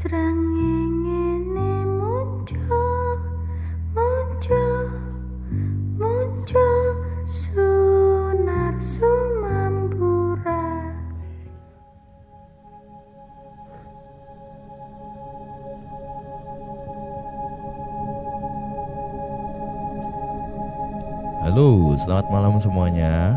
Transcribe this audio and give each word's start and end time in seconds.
Srengenge 0.00 1.84
muncul, 1.84 3.20
muncul, 3.92 4.88
muncul 6.00 6.84
Sunar 7.28 8.80
Sumambura 8.80 10.64
Halo, 21.44 21.92
selamat 22.00 22.26
malam 22.32 22.56
semuanya. 22.56 23.36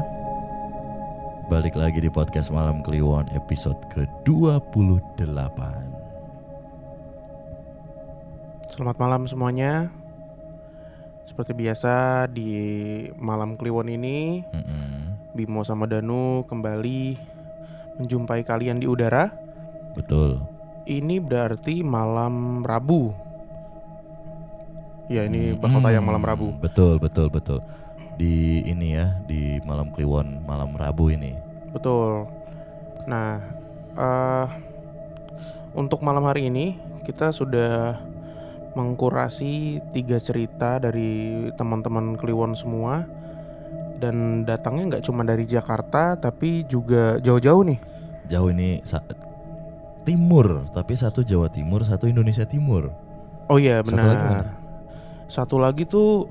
Balik 1.51 1.75
lagi 1.75 1.99
di 1.99 2.07
podcast 2.07 2.55
Malam 2.55 2.79
Kliwon 2.87 3.27
episode 3.35 3.83
ke-28. 3.91 5.92
Selamat 8.73 8.97
malam 8.97 9.29
semuanya. 9.29 9.93
Seperti 11.29 11.53
biasa 11.53 12.25
di 12.25 12.49
malam 13.21 13.53
Kliwon 13.53 13.85
ini, 13.85 14.41
Mm-mm, 14.49 15.13
Bimo 15.37 15.61
sama 15.61 15.85
Danu 15.85 16.41
kembali 16.49 17.13
menjumpai 18.01 18.41
kalian 18.41 18.81
di 18.81 18.89
udara. 18.89 19.29
betul. 19.93 20.41
Ini 20.89 21.21
berarti 21.21 21.85
malam 21.85 22.65
Rabu. 22.65 23.13
Ya, 25.05 25.29
ini 25.29 25.53
bakal 25.53 25.77
Mm-mm, 25.77 25.93
tayang 25.93 26.09
malam 26.09 26.25
Rabu. 26.25 26.57
Betul, 26.57 26.97
betul, 26.97 27.29
betul. 27.29 27.61
Di 28.17 28.65
ini 28.65 28.97
ya, 28.97 29.21
di 29.29 29.61
Malam 29.69 29.93
Kliwon 29.93 30.49
malam 30.49 30.73
Rabu 30.73 31.13
ini. 31.13 31.37
Betul. 31.69 32.25
Nah, 33.05 33.37
eh 33.93 34.47
untuk 35.77 36.01
malam 36.01 36.25
hari 36.25 36.49
ini 36.49 36.81
kita 37.05 37.29
sudah 37.29 38.01
mengkurasi 38.73 39.79
tiga 39.93 40.17
cerita 40.17 40.81
dari 40.81 41.47
teman-teman 41.53 42.17
Kliwon 42.17 42.57
semua 42.57 43.05
dan 44.01 44.43
datangnya 44.43 44.97
nggak 44.97 45.05
cuma 45.07 45.23
dari 45.23 45.47
Jakarta 45.47 46.19
tapi 46.19 46.67
juga 46.67 47.17
jauh-jauh 47.23 47.63
nih. 47.63 47.79
Jauh 48.27 48.49
ini 48.51 48.83
timur, 50.03 50.67
tapi 50.75 50.93
satu 50.99 51.23
Jawa 51.23 51.47
Timur, 51.47 51.83
satu 51.87 52.07
Indonesia 52.07 52.43
Timur. 52.43 52.91
Oh 53.47 53.59
iya 53.59 53.79
Satu 53.83 53.95
lagi 53.95 54.07
mana? 54.15 54.23
benar. 54.27 54.45
Satu 55.31 55.55
lagi 55.59 55.83
tuh 55.87 56.27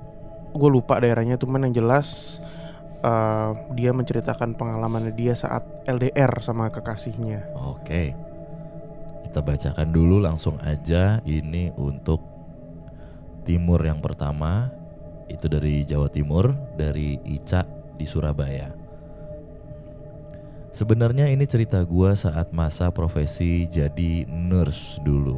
gue 0.53 0.71
lupa 0.71 1.01
daerahnya 1.01 1.41
cuman 1.41 1.69
yang 1.69 1.85
jelas 1.85 2.39
eh, 3.01 3.51
dia 3.73 3.91
menceritakan 3.97 4.53
pengalamannya 4.57 5.13
dia 5.17 5.33
saat 5.33 5.65
LDR 5.89 6.33
sama 6.45 6.69
kekasihnya. 6.69 7.57
Oke. 7.57 8.13
Kita 9.29 9.41
bacakan 9.41 9.89
dulu 9.89 10.21
langsung 10.21 10.61
aja 10.61 11.25
ini 11.25 11.73
untuk 11.81 12.21
timur 13.43 13.83
yang 13.83 13.99
pertama 13.99 14.71
itu 15.27 15.47
dari 15.47 15.83
Jawa 15.83 16.09
Timur 16.09 16.55
dari 16.77 17.19
Ica 17.27 17.65
di 17.97 18.05
Surabaya. 18.07 18.71
Sebenarnya 20.73 21.29
ini 21.29 21.45
cerita 21.45 21.85
gua 21.85 22.17
saat 22.17 22.49
masa 22.57 22.89
profesi 22.89 23.69
jadi 23.69 24.25
nurse 24.25 24.97
dulu. 25.05 25.37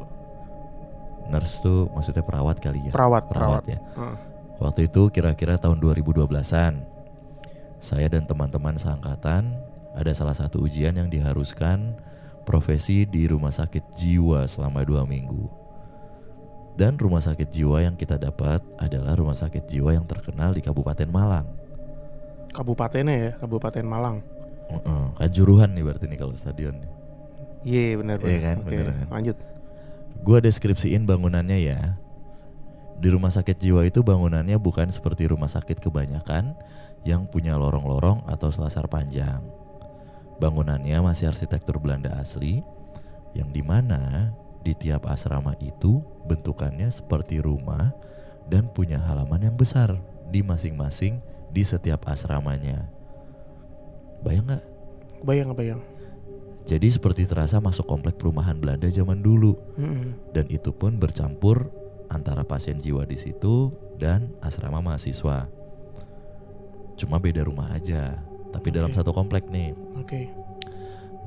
Nurse 1.26 1.58
tuh 1.58 1.90
maksudnya 1.90 2.22
perawat 2.22 2.62
kali 2.62 2.86
ya. 2.86 2.92
Perawat, 2.94 3.26
Perawat 3.26 3.64
perawat. 3.66 3.74
ya. 3.74 3.78
Heeh. 3.98 4.16
Waktu 4.62 4.86
itu 4.86 5.10
kira-kira 5.10 5.58
tahun 5.58 5.82
2012-an. 5.82 6.86
Saya 7.82 8.06
dan 8.06 8.24
teman-teman 8.24 8.78
seangkatan 8.78 9.50
ada 9.92 10.12
salah 10.14 10.32
satu 10.32 10.62
ujian 10.62 10.94
yang 10.94 11.10
diharuskan 11.10 11.98
profesi 12.46 13.02
di 13.04 13.26
rumah 13.26 13.50
sakit 13.50 13.90
jiwa 13.90 14.46
selama 14.46 14.86
dua 14.86 15.02
minggu. 15.02 15.63
Dan 16.74 16.98
rumah 16.98 17.22
sakit 17.22 17.54
jiwa 17.54 17.86
yang 17.86 17.94
kita 17.94 18.18
dapat 18.18 18.58
adalah 18.82 19.14
rumah 19.14 19.38
sakit 19.38 19.62
jiwa 19.70 19.94
yang 19.94 20.02
terkenal 20.10 20.50
di 20.50 20.58
Kabupaten 20.58 21.06
Malang. 21.06 21.46
Kabupatennya 22.50 23.14
ya, 23.14 23.30
Kabupaten 23.38 23.86
Malang. 23.86 24.22
Heeh, 24.70 25.04
Kanjuruhan 25.18 25.70
nih 25.70 25.82
berarti 25.86 26.06
nih 26.10 26.18
kalau 26.18 26.34
stadion. 26.34 26.74
Iya 27.64 27.96
benar 27.98 28.16
Iya 28.20 28.26
benar. 28.26 28.40
kan, 28.42 28.56
Oke, 28.60 28.68
bener 28.74 28.86
kan. 28.90 29.06
lanjut. 29.10 29.36
Gua 30.24 30.38
deskripsiin 30.42 31.06
bangunannya 31.06 31.58
ya. 31.62 31.80
Di 32.98 33.08
rumah 33.10 33.30
sakit 33.30 33.58
jiwa 33.58 33.82
itu 33.86 34.02
bangunannya 34.02 34.54
bukan 34.58 34.90
seperti 34.90 35.26
rumah 35.30 35.50
sakit 35.50 35.82
kebanyakan 35.82 36.54
yang 37.02 37.26
punya 37.28 37.58
lorong-lorong 37.58 38.22
atau 38.26 38.48
selasar 38.50 38.86
panjang. 38.86 39.42
Bangunannya 40.38 40.98
masih 41.02 41.30
arsitektur 41.30 41.78
Belanda 41.78 42.14
asli, 42.18 42.62
yang 43.34 43.50
di 43.50 43.62
mana 43.62 44.30
di 44.64 44.72
tiap 44.72 45.04
asrama 45.04 45.52
itu 45.60 46.00
bentukannya 46.24 46.88
seperti 46.88 47.38
rumah 47.44 47.92
dan 48.48 48.66
punya 48.72 48.96
halaman 48.96 49.52
yang 49.52 49.56
besar 49.56 49.92
di 50.32 50.40
masing-masing 50.40 51.20
di 51.52 51.62
setiap 51.62 52.08
asramanya. 52.08 52.88
Bayang 54.24 54.48
nggak? 54.48 54.64
Bayang 55.22 55.52
bayang. 55.52 55.80
Jadi 56.64 56.88
seperti 56.88 57.28
terasa 57.28 57.60
masuk 57.60 57.84
komplek 57.84 58.16
perumahan 58.16 58.56
Belanda 58.56 58.88
zaman 58.88 59.20
dulu 59.20 59.52
Mm-mm. 59.76 60.32
dan 60.32 60.48
itu 60.48 60.72
pun 60.72 60.96
bercampur 60.96 61.68
antara 62.08 62.40
pasien 62.40 62.80
jiwa 62.80 63.04
di 63.04 63.20
situ 63.20 63.68
dan 64.00 64.32
asrama 64.40 64.80
mahasiswa. 64.80 65.44
Cuma 66.96 67.20
beda 67.20 67.44
rumah 67.44 67.68
aja, 67.76 68.16
tapi 68.48 68.72
dalam 68.72 68.88
Oke. 68.88 68.96
satu 68.96 69.12
komplek 69.12 69.44
nih. 69.52 69.76
Oke. 70.00 70.32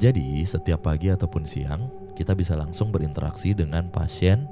Jadi 0.01 0.41
setiap 0.41 0.89
pagi 0.89 1.13
ataupun 1.13 1.45
siang 1.45 1.85
kita 2.17 2.33
bisa 2.33 2.57
langsung 2.57 2.89
berinteraksi 2.89 3.53
dengan 3.53 3.93
pasien 3.93 4.49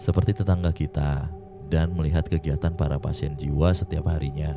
seperti 0.00 0.32
tetangga 0.32 0.72
kita 0.72 1.28
dan 1.68 1.92
melihat 1.92 2.24
kegiatan 2.24 2.72
para 2.72 2.96
pasien 2.96 3.36
jiwa 3.36 3.68
setiap 3.76 4.08
harinya. 4.08 4.56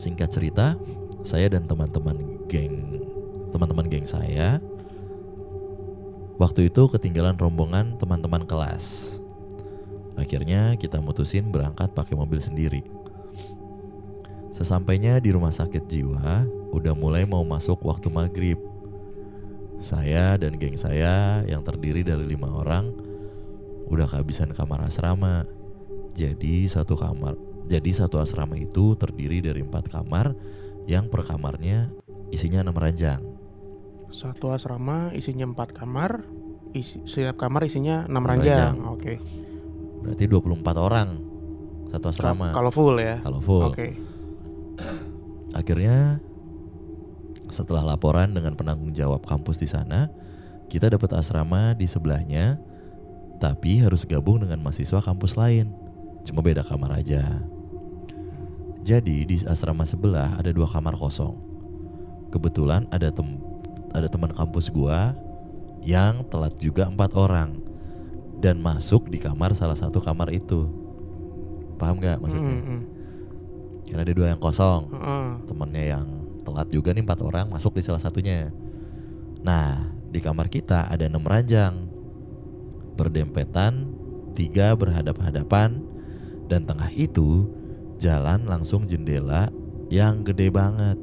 Singkat 0.00 0.32
cerita, 0.32 0.80
saya 1.20 1.52
dan 1.52 1.68
teman-teman 1.68 2.16
geng 2.48 3.04
teman-teman 3.52 3.84
geng 3.92 4.08
saya 4.08 4.62
waktu 6.40 6.72
itu 6.72 6.88
ketinggalan 6.88 7.36
rombongan 7.36 8.00
teman-teman 8.00 8.48
kelas. 8.48 9.16
Akhirnya 10.16 10.80
kita 10.80 10.96
mutusin 11.04 11.52
berangkat 11.52 11.92
pakai 11.92 12.16
mobil 12.16 12.40
sendiri. 12.40 12.80
Sesampainya 14.56 15.20
di 15.20 15.32
rumah 15.32 15.52
sakit 15.52 15.88
jiwa, 15.88 16.44
udah 16.72 16.92
mulai 16.92 17.24
mau 17.24 17.44
masuk 17.44 17.80
waktu 17.84 18.12
maghrib. 18.12 18.69
Saya 19.80 20.36
dan 20.36 20.60
geng 20.60 20.76
saya 20.76 21.40
yang 21.48 21.64
terdiri 21.64 22.04
dari 22.04 22.28
lima 22.28 22.52
orang 22.52 22.92
udah 23.88 24.06
kehabisan 24.06 24.52
kamar 24.52 24.86
asrama. 24.86 25.48
Jadi 26.12 26.68
satu 26.68 27.00
kamar, 27.00 27.34
jadi 27.64 27.90
satu 27.90 28.20
asrama 28.20 28.60
itu 28.60 28.94
terdiri 28.94 29.40
dari 29.40 29.64
empat 29.64 29.88
kamar 29.88 30.36
yang 30.84 31.08
per 31.08 31.24
kamarnya 31.24 31.88
isinya 32.28 32.60
enam 32.60 32.76
ranjang. 32.76 33.24
Satu 34.10 34.50
asrama 34.52 35.14
isinya 35.16 35.46
empat 35.48 35.74
kamar. 35.74 36.26
Isi, 36.70 37.02
setiap 37.02 37.34
kamar 37.34 37.66
isinya 37.66 38.06
enam 38.06 38.22
ranjang. 38.22 38.78
ranjang. 38.78 38.94
Oke. 38.94 39.14
Berarti 40.06 40.24
24 40.30 40.78
orang 40.78 41.08
satu 41.90 42.06
asrama. 42.14 42.54
Kalau 42.54 42.70
full 42.70 42.94
ya. 43.02 43.18
Kalau 43.22 43.42
full. 43.42 43.74
Oke. 43.74 43.98
Akhirnya 45.50 46.22
setelah 47.50 47.82
laporan 47.84 48.32
dengan 48.32 48.54
penanggung 48.54 48.90
jawab 48.94 49.26
kampus 49.26 49.58
di 49.58 49.68
sana, 49.68 50.10
kita 50.70 50.90
dapat 50.90 51.10
asrama 51.18 51.74
di 51.74 51.86
sebelahnya, 51.86 52.58
tapi 53.42 53.82
harus 53.82 54.06
gabung 54.06 54.42
dengan 54.42 54.62
mahasiswa 54.62 55.02
kampus 55.02 55.34
lain. 55.34 55.72
Cuma 56.22 56.44
beda 56.44 56.62
kamar 56.62 57.00
aja. 57.00 57.42
Jadi 58.80 59.28
di 59.28 59.36
asrama 59.44 59.84
sebelah 59.84 60.36
ada 60.40 60.52
dua 60.52 60.68
kamar 60.68 60.96
kosong. 60.96 61.36
Kebetulan 62.30 62.86
ada 62.88 63.10
tem 63.10 63.40
ada 63.90 64.06
teman 64.06 64.30
kampus 64.30 64.70
gua 64.70 65.12
yang 65.82 66.22
telat 66.28 66.54
juga 66.60 66.86
empat 66.86 67.16
orang 67.16 67.58
dan 68.40 68.60
masuk 68.60 69.08
di 69.10 69.20
kamar 69.20 69.52
salah 69.52 69.76
satu 69.76 70.00
kamar 70.00 70.32
itu. 70.32 70.68
Paham 71.80 72.00
nggak 72.00 72.20
maksudnya? 72.20 72.56
Mm-mm. 72.60 72.80
Karena 73.88 74.02
ada 74.06 74.14
dua 74.14 74.26
yang 74.30 74.40
kosong 74.40 74.86
Heeh. 74.92 75.28
temennya 75.50 75.84
yang 75.98 76.06
telat 76.42 76.68
juga 76.72 76.90
nih 76.92 77.04
empat 77.04 77.20
orang 77.22 77.46
masuk 77.48 77.76
di 77.76 77.82
salah 77.84 78.02
satunya. 78.02 78.52
Nah 79.44 79.92
di 80.10 80.18
kamar 80.18 80.50
kita 80.50 80.90
ada 80.90 81.06
enam 81.06 81.22
ranjang 81.22 81.86
berdempetan, 82.98 83.88
tiga 84.36 84.76
berhadap-hadapan, 84.76 85.80
dan 86.50 86.66
tengah 86.68 86.90
itu 86.92 87.48
jalan 87.96 88.44
langsung 88.44 88.84
jendela 88.84 89.48
yang 89.88 90.20
gede 90.26 90.52
banget, 90.52 90.98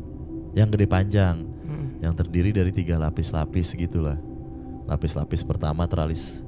yang 0.54 0.70
gede 0.70 0.86
panjang, 0.86 1.48
Mm-mm. 1.66 2.04
yang 2.04 2.14
terdiri 2.14 2.54
dari 2.54 2.70
tiga 2.70 3.02
lapis-lapis 3.02 3.74
gitulah. 3.74 4.20
Lapis-lapis 4.86 5.42
pertama 5.42 5.90
teralis, 5.90 6.46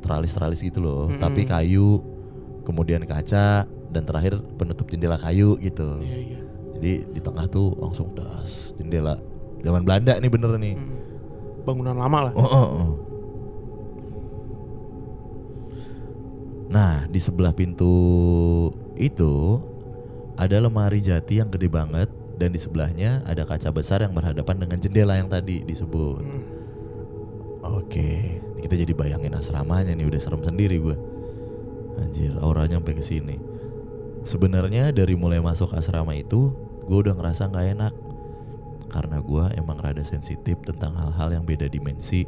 teralis-teralis 0.00 0.64
gitu 0.64 0.80
loh, 0.80 1.12
Mm-mm. 1.12 1.20
tapi 1.20 1.44
kayu, 1.44 2.00
kemudian 2.64 3.04
kaca, 3.04 3.68
dan 3.92 4.02
terakhir 4.02 4.40
penutup 4.56 4.88
jendela 4.88 5.20
kayu 5.20 5.54
gitu. 5.60 6.00
Iya 6.00 6.18
iya. 6.18 6.40
Jadi 6.78 6.92
di 7.14 7.20
tengah 7.22 7.46
tuh 7.48 7.72
langsung 7.78 8.12
das 8.12 8.74
jendela 8.76 9.16
zaman 9.64 9.82
Belanda 9.86 10.18
nih 10.18 10.30
bener 10.30 10.58
nih. 10.58 10.76
Mm. 10.76 10.92
bangunan 11.64 11.96
lama 11.96 12.28
lah. 12.28 12.32
Oh, 12.36 12.44
oh, 12.44 12.68
oh. 12.68 12.90
Nah, 16.68 17.08
di 17.08 17.16
sebelah 17.16 17.56
pintu 17.56 17.88
itu 19.00 19.62
ada 20.36 20.60
lemari 20.60 21.00
jati 21.00 21.40
yang 21.40 21.48
gede 21.48 21.72
banget 21.72 22.10
dan 22.36 22.50
di 22.50 22.58
sebelahnya 22.58 23.22
ada 23.24 23.46
kaca 23.46 23.70
besar 23.70 24.02
yang 24.02 24.12
berhadapan 24.12 24.66
dengan 24.66 24.78
jendela 24.82 25.14
yang 25.16 25.30
tadi 25.30 25.62
disebut. 25.62 26.20
Hmm. 26.20 26.44
Oke, 27.80 28.42
kita 28.60 28.74
jadi 28.76 28.92
bayangin 28.92 29.32
asramanya 29.32 29.96
nih 29.96 30.04
udah 30.04 30.20
serem 30.20 30.42
sendiri 30.44 30.76
gue. 30.82 30.96
Anjir, 32.02 32.34
auranya 32.42 32.82
sampai 32.82 32.94
ke 32.98 33.04
sini. 33.06 33.36
Sebenarnya 34.24 34.88
dari 34.90 35.14
mulai 35.14 35.38
masuk 35.38 35.76
asrama 35.76 36.16
itu, 36.16 36.52
gue 36.88 36.96
udah 36.96 37.14
ngerasa 37.16 37.48
nggak 37.48 37.66
enak 37.76 37.94
karena 38.88 39.18
gue 39.18 39.44
emang 39.58 39.80
rada 39.80 40.04
sensitif 40.06 40.54
tentang 40.62 40.94
hal-hal 40.94 41.34
yang 41.34 41.44
beda 41.44 41.66
dimensi 41.66 42.22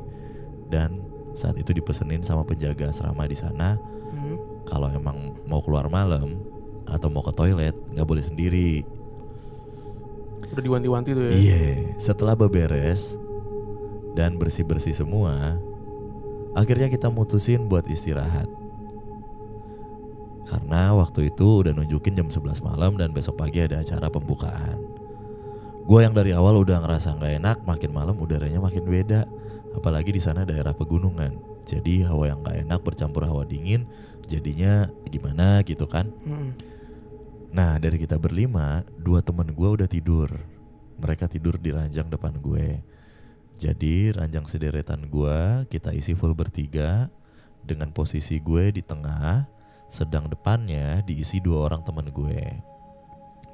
dan 0.66 0.98
saat 1.36 1.54
itu 1.60 1.70
dipesenin 1.70 2.26
sama 2.26 2.42
penjaga 2.42 2.90
asrama 2.90 3.22
di 3.28 3.36
sana 3.38 3.78
Hmm. 4.06 4.38
kalau 4.64 4.86
emang 4.88 5.34
mau 5.50 5.58
keluar 5.60 5.90
malam 5.90 6.38
atau 6.86 7.10
mau 7.10 7.20
ke 7.20 7.34
toilet 7.34 7.74
nggak 7.92 8.06
boleh 8.06 8.22
sendiri. 8.22 8.86
Udah 10.54 10.62
diwanti-wanti 10.62 11.10
tuh 11.10 11.24
ya. 11.26 11.32
Iya, 11.34 11.66
setelah 11.98 12.38
beberes 12.38 13.18
dan 14.14 14.38
bersih-bersih 14.38 14.94
semua, 14.94 15.58
akhirnya 16.54 16.86
kita 16.86 17.10
mutusin 17.10 17.66
buat 17.66 17.84
istirahat. 17.90 18.46
Karena 20.46 20.94
waktu 20.94 21.34
itu 21.34 21.66
udah 21.66 21.74
nunjukin 21.74 22.14
jam 22.14 22.30
11 22.30 22.62
malam 22.62 22.94
dan 22.94 23.10
besok 23.10 23.42
pagi 23.42 23.66
ada 23.66 23.82
acara 23.82 24.06
pembukaan. 24.06 24.78
Gue 25.86 26.02
yang 26.02 26.14
dari 26.14 26.34
awal 26.34 26.58
udah 26.62 26.82
ngerasa 26.82 27.14
nggak 27.18 27.32
enak, 27.42 27.56
makin 27.62 27.90
malam 27.94 28.18
udaranya 28.18 28.58
makin 28.58 28.82
beda. 28.86 29.26
Apalagi 29.74 30.14
di 30.14 30.22
sana 30.22 30.42
daerah 30.42 30.74
pegunungan. 30.74 31.62
Jadi 31.66 32.06
hawa 32.06 32.30
yang 32.30 32.42
nggak 32.46 32.58
enak 32.62 32.80
bercampur 32.82 33.26
hawa 33.26 33.42
dingin, 33.42 33.86
jadinya 34.26 34.86
gimana 35.10 35.62
gitu 35.66 35.86
kan? 35.86 36.10
Hmm. 36.22 36.54
Nah 37.54 37.78
dari 37.78 37.98
kita 38.02 38.18
berlima, 38.18 38.86
dua 38.98 39.22
temen 39.22 39.50
gue 39.50 39.68
udah 39.78 39.86
tidur. 39.90 40.30
Mereka 40.98 41.30
tidur 41.30 41.58
di 41.58 41.74
ranjang 41.74 42.06
depan 42.10 42.38
gue. 42.38 42.82
Jadi 43.56 44.12
ranjang 44.12 44.46
sederetan 44.46 45.08
gue 45.08 45.64
kita 45.70 45.94
isi 45.94 46.12
full 46.12 46.36
bertiga 46.36 47.08
dengan 47.64 47.90
posisi 47.90 48.38
gue 48.38 48.74
di 48.74 48.82
tengah, 48.84 49.48
sedang 49.86 50.26
depannya 50.26 51.02
diisi 51.06 51.38
dua 51.38 51.70
orang 51.70 51.82
temen 51.82 52.10
gue. 52.10 52.42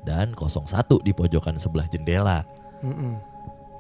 Dan 0.03 0.35
01 0.35 0.67
di 1.07 1.13
pojokan 1.15 1.57
sebelah 1.61 1.87
jendela. 1.87 2.43
Mm-mm. 2.83 3.15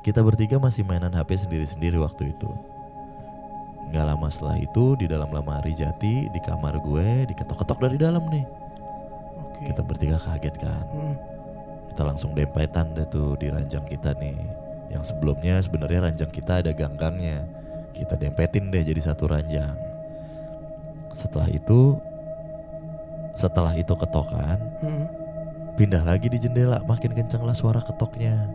Kita 0.06 0.22
bertiga 0.22 0.58
masih 0.58 0.86
mainan 0.86 1.14
HP 1.14 1.46
sendiri-sendiri 1.46 1.98
waktu 1.98 2.30
itu. 2.30 2.50
Gak 3.90 4.06
lama 4.06 4.30
setelah 4.30 4.58
itu 4.58 4.96
di 4.96 5.06
dalam 5.10 5.28
lemari 5.34 5.74
jati 5.74 6.30
di 6.30 6.40
kamar 6.42 6.78
gue 6.80 7.26
diketok-ketok 7.28 7.78
dari 7.82 7.96
dalam 7.98 8.24
nih. 8.30 8.46
Oke. 9.42 9.70
Kita 9.70 9.82
bertiga 9.82 10.16
kaget 10.18 10.54
kan. 10.62 10.86
Mm. 10.94 11.16
Kita 11.92 12.02
langsung 12.08 12.32
dempetan 12.32 12.94
deh 12.96 13.04
tuh 13.10 13.36
di 13.36 13.52
ranjang 13.52 13.84
kita 13.84 14.16
nih. 14.16 14.38
Yang 14.94 15.12
sebelumnya 15.12 15.60
sebenarnya 15.60 16.08
ranjang 16.08 16.32
kita 16.32 16.64
ada 16.64 16.72
ganggangnya. 16.72 17.44
Kita 17.92 18.16
dempetin 18.16 18.72
deh 18.72 18.80
jadi 18.80 19.00
satu 19.12 19.28
ranjang. 19.28 19.76
Setelah 21.12 21.52
itu 21.52 22.00
setelah 23.32 23.72
itu 23.76 23.92
ketokan, 23.96 24.60
Mm. 24.84 25.06
pindah 25.76 26.02
lagi 26.04 26.28
di 26.28 26.38
jendela, 26.38 26.80
makin 26.84 27.16
kenceng 27.16 27.42
lah 27.42 27.56
suara 27.56 27.80
ketoknya. 27.80 28.48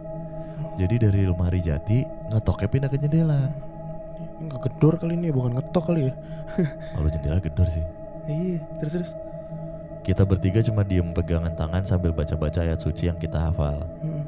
Jadi 0.77 1.01
dari 1.01 1.25
lemari 1.25 1.61
jati 1.61 2.05
ngetoknya 2.29 2.67
pindah 2.69 2.89
ke 2.89 2.97
jendela. 3.01 3.49
Ini 4.37 4.49
Nggak 4.49 4.61
gedor 4.69 4.93
kali 5.01 5.17
ini 5.17 5.29
ya, 5.29 5.33
bukan 5.33 5.51
ngetok 5.57 5.83
kali 5.89 6.01
ya. 6.09 6.13
Kalau 6.93 7.09
jendela 7.09 7.37
gedor 7.41 7.67
sih. 7.69 7.85
Iya, 8.29 8.61
terus 8.77 8.93
terus. 8.93 9.11
Kita 10.05 10.23
bertiga 10.23 10.61
cuma 10.63 10.85
diem 10.85 11.09
pegangan 11.11 11.51
tangan 11.57 11.83
sambil 11.83 12.13
baca-baca 12.13 12.63
ayat 12.63 12.79
suci 12.79 13.09
yang 13.09 13.17
kita 13.17 13.49
hafal. 13.49 13.81
Mm. 14.05 14.23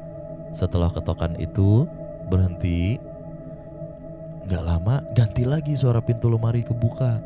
Setelah 0.50 0.90
ketokan 0.90 1.38
itu 1.38 1.86
berhenti, 2.26 2.98
nggak 4.50 4.64
lama 4.66 4.98
ganti 5.14 5.46
lagi 5.46 5.78
suara 5.78 6.02
pintu 6.02 6.26
lemari 6.26 6.66
kebuka. 6.66 7.22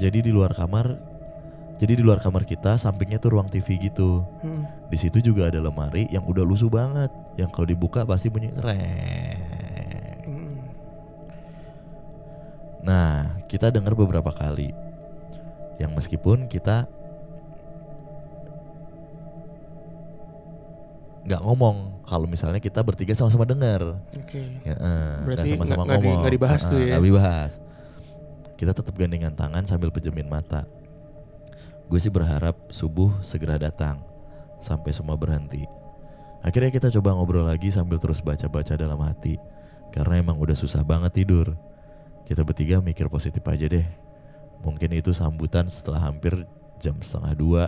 Jadi 0.00 0.24
di 0.24 0.32
luar 0.32 0.56
kamar, 0.56 0.96
jadi 1.76 1.92
di 1.92 2.00
luar 2.00 2.24
kamar 2.24 2.48
kita 2.48 2.80
sampingnya 2.80 3.20
tuh 3.20 3.36
ruang 3.36 3.52
TV 3.52 3.76
gitu. 3.76 4.24
Mm. 4.40 4.64
Di 4.88 4.96
situ 4.96 5.20
juga 5.20 5.52
ada 5.52 5.60
lemari 5.60 6.08
yang 6.08 6.24
udah 6.24 6.40
lusuh 6.40 6.72
banget, 6.72 7.12
yang 7.36 7.52
kalau 7.52 7.68
dibuka 7.68 8.08
pasti 8.08 8.32
bunyi 8.32 8.48
reng. 8.56 8.80
Mm. 10.24 10.56
Nah, 12.80 13.36
kita 13.44 13.68
dengar 13.68 13.92
beberapa 13.92 14.32
kali, 14.32 14.72
yang 15.76 15.92
meskipun 15.92 16.48
kita 16.48 16.88
nggak 21.20 21.44
ngomong 21.44 22.00
kalau 22.08 22.24
misalnya 22.24 22.56
kita 22.58 22.80
bertiga 22.80 23.12
sama-sama 23.12 23.44
dengar. 23.44 24.00
Oke. 24.16 24.40
Ya, 24.64 24.74
eh, 24.74 25.16
Berarti 25.28 25.48
sama-sama 25.52 25.84
ngomong. 25.84 26.24
nggak 26.24 26.34
dibahas 26.34 26.60
tuh 26.64 26.80
Eh, 26.80 26.88
ya? 26.88 26.96
nggak 26.96 27.04
dibahas. 27.04 27.52
Kita 28.60 28.76
tetap 28.76 28.92
gandengan 28.92 29.32
tangan 29.32 29.64
sambil 29.64 29.88
pejemin 29.88 30.28
mata. 30.28 30.68
Gue 31.88 31.96
sih 31.96 32.12
berharap 32.12 32.68
subuh 32.68 33.08
segera 33.24 33.56
datang 33.56 34.04
sampai 34.60 34.92
semua 34.92 35.16
berhenti. 35.16 35.64
Akhirnya 36.44 36.68
kita 36.68 36.92
coba 36.92 37.16
ngobrol 37.16 37.48
lagi 37.48 37.72
sambil 37.72 37.96
terus 37.96 38.20
baca-baca 38.20 38.76
dalam 38.76 39.00
hati 39.00 39.40
karena 39.96 40.20
emang 40.20 40.36
udah 40.36 40.52
susah 40.52 40.84
banget 40.84 41.24
tidur. 41.24 41.56
Kita 42.28 42.44
bertiga 42.44 42.84
mikir 42.84 43.08
positif 43.08 43.40
aja 43.48 43.64
deh. 43.64 43.88
Mungkin 44.60 44.92
itu 44.92 45.16
sambutan 45.16 45.64
setelah 45.72 46.12
hampir 46.12 46.44
jam 46.76 47.00
setengah 47.00 47.32
dua 47.32 47.62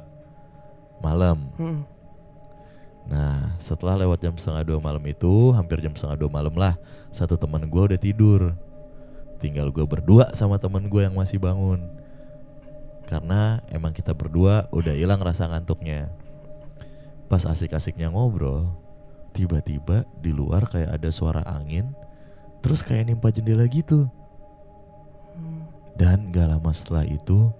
malam. 1.00 1.48
Mm. 1.56 1.82
Nah, 3.08 3.56
setelah 3.58 3.96
lewat 3.96 4.22
jam 4.22 4.36
setengah 4.36 4.62
dua 4.62 4.78
malam 4.78 5.02
itu, 5.08 5.56
hampir 5.56 5.80
jam 5.82 5.96
setengah 5.96 6.20
dua 6.20 6.30
malam 6.30 6.54
lah, 6.54 6.76
satu 7.10 7.34
teman 7.34 7.64
gue 7.66 7.82
udah 7.82 7.98
tidur. 7.98 8.54
Tinggal 9.42 9.74
gue 9.74 9.82
berdua 9.82 10.30
sama 10.38 10.54
teman 10.62 10.86
gue 10.86 11.02
yang 11.02 11.18
masih 11.18 11.42
bangun. 11.42 11.82
Karena 13.10 13.58
emang 13.74 13.90
kita 13.90 14.14
berdua 14.14 14.70
udah 14.70 14.94
hilang 14.94 15.18
rasa 15.18 15.50
ngantuknya. 15.50 16.14
Pas 17.26 17.42
asik-asiknya 17.42 18.14
ngobrol, 18.14 18.70
tiba-tiba 19.34 20.06
di 20.22 20.30
luar 20.30 20.70
kayak 20.70 20.94
ada 20.94 21.10
suara 21.10 21.42
angin, 21.42 21.90
terus 22.62 22.86
kayak 22.86 23.10
nimpa 23.10 23.34
jendela 23.34 23.66
gitu. 23.66 24.06
Dan 25.98 26.30
gak 26.30 26.48
lama 26.48 26.70
setelah 26.72 27.04
itu, 27.04 27.50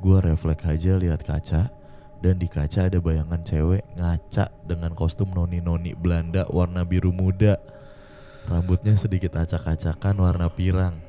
gue 0.00 0.18
refleks 0.24 0.64
aja 0.64 0.96
lihat 0.96 1.22
kaca, 1.22 1.70
dan 2.18 2.34
di 2.40 2.50
kaca 2.50 2.90
ada 2.90 2.98
bayangan 2.98 3.44
cewek 3.46 3.86
ngaca 3.94 4.50
dengan 4.66 4.96
kostum 4.96 5.30
noni-noni 5.30 5.94
Belanda 5.94 6.48
warna 6.50 6.82
biru 6.82 7.14
muda. 7.14 7.60
Rambutnya 8.48 8.96
sedikit 8.98 9.36
acak-acakan 9.38 10.16
warna 10.18 10.48
pirang. 10.50 11.07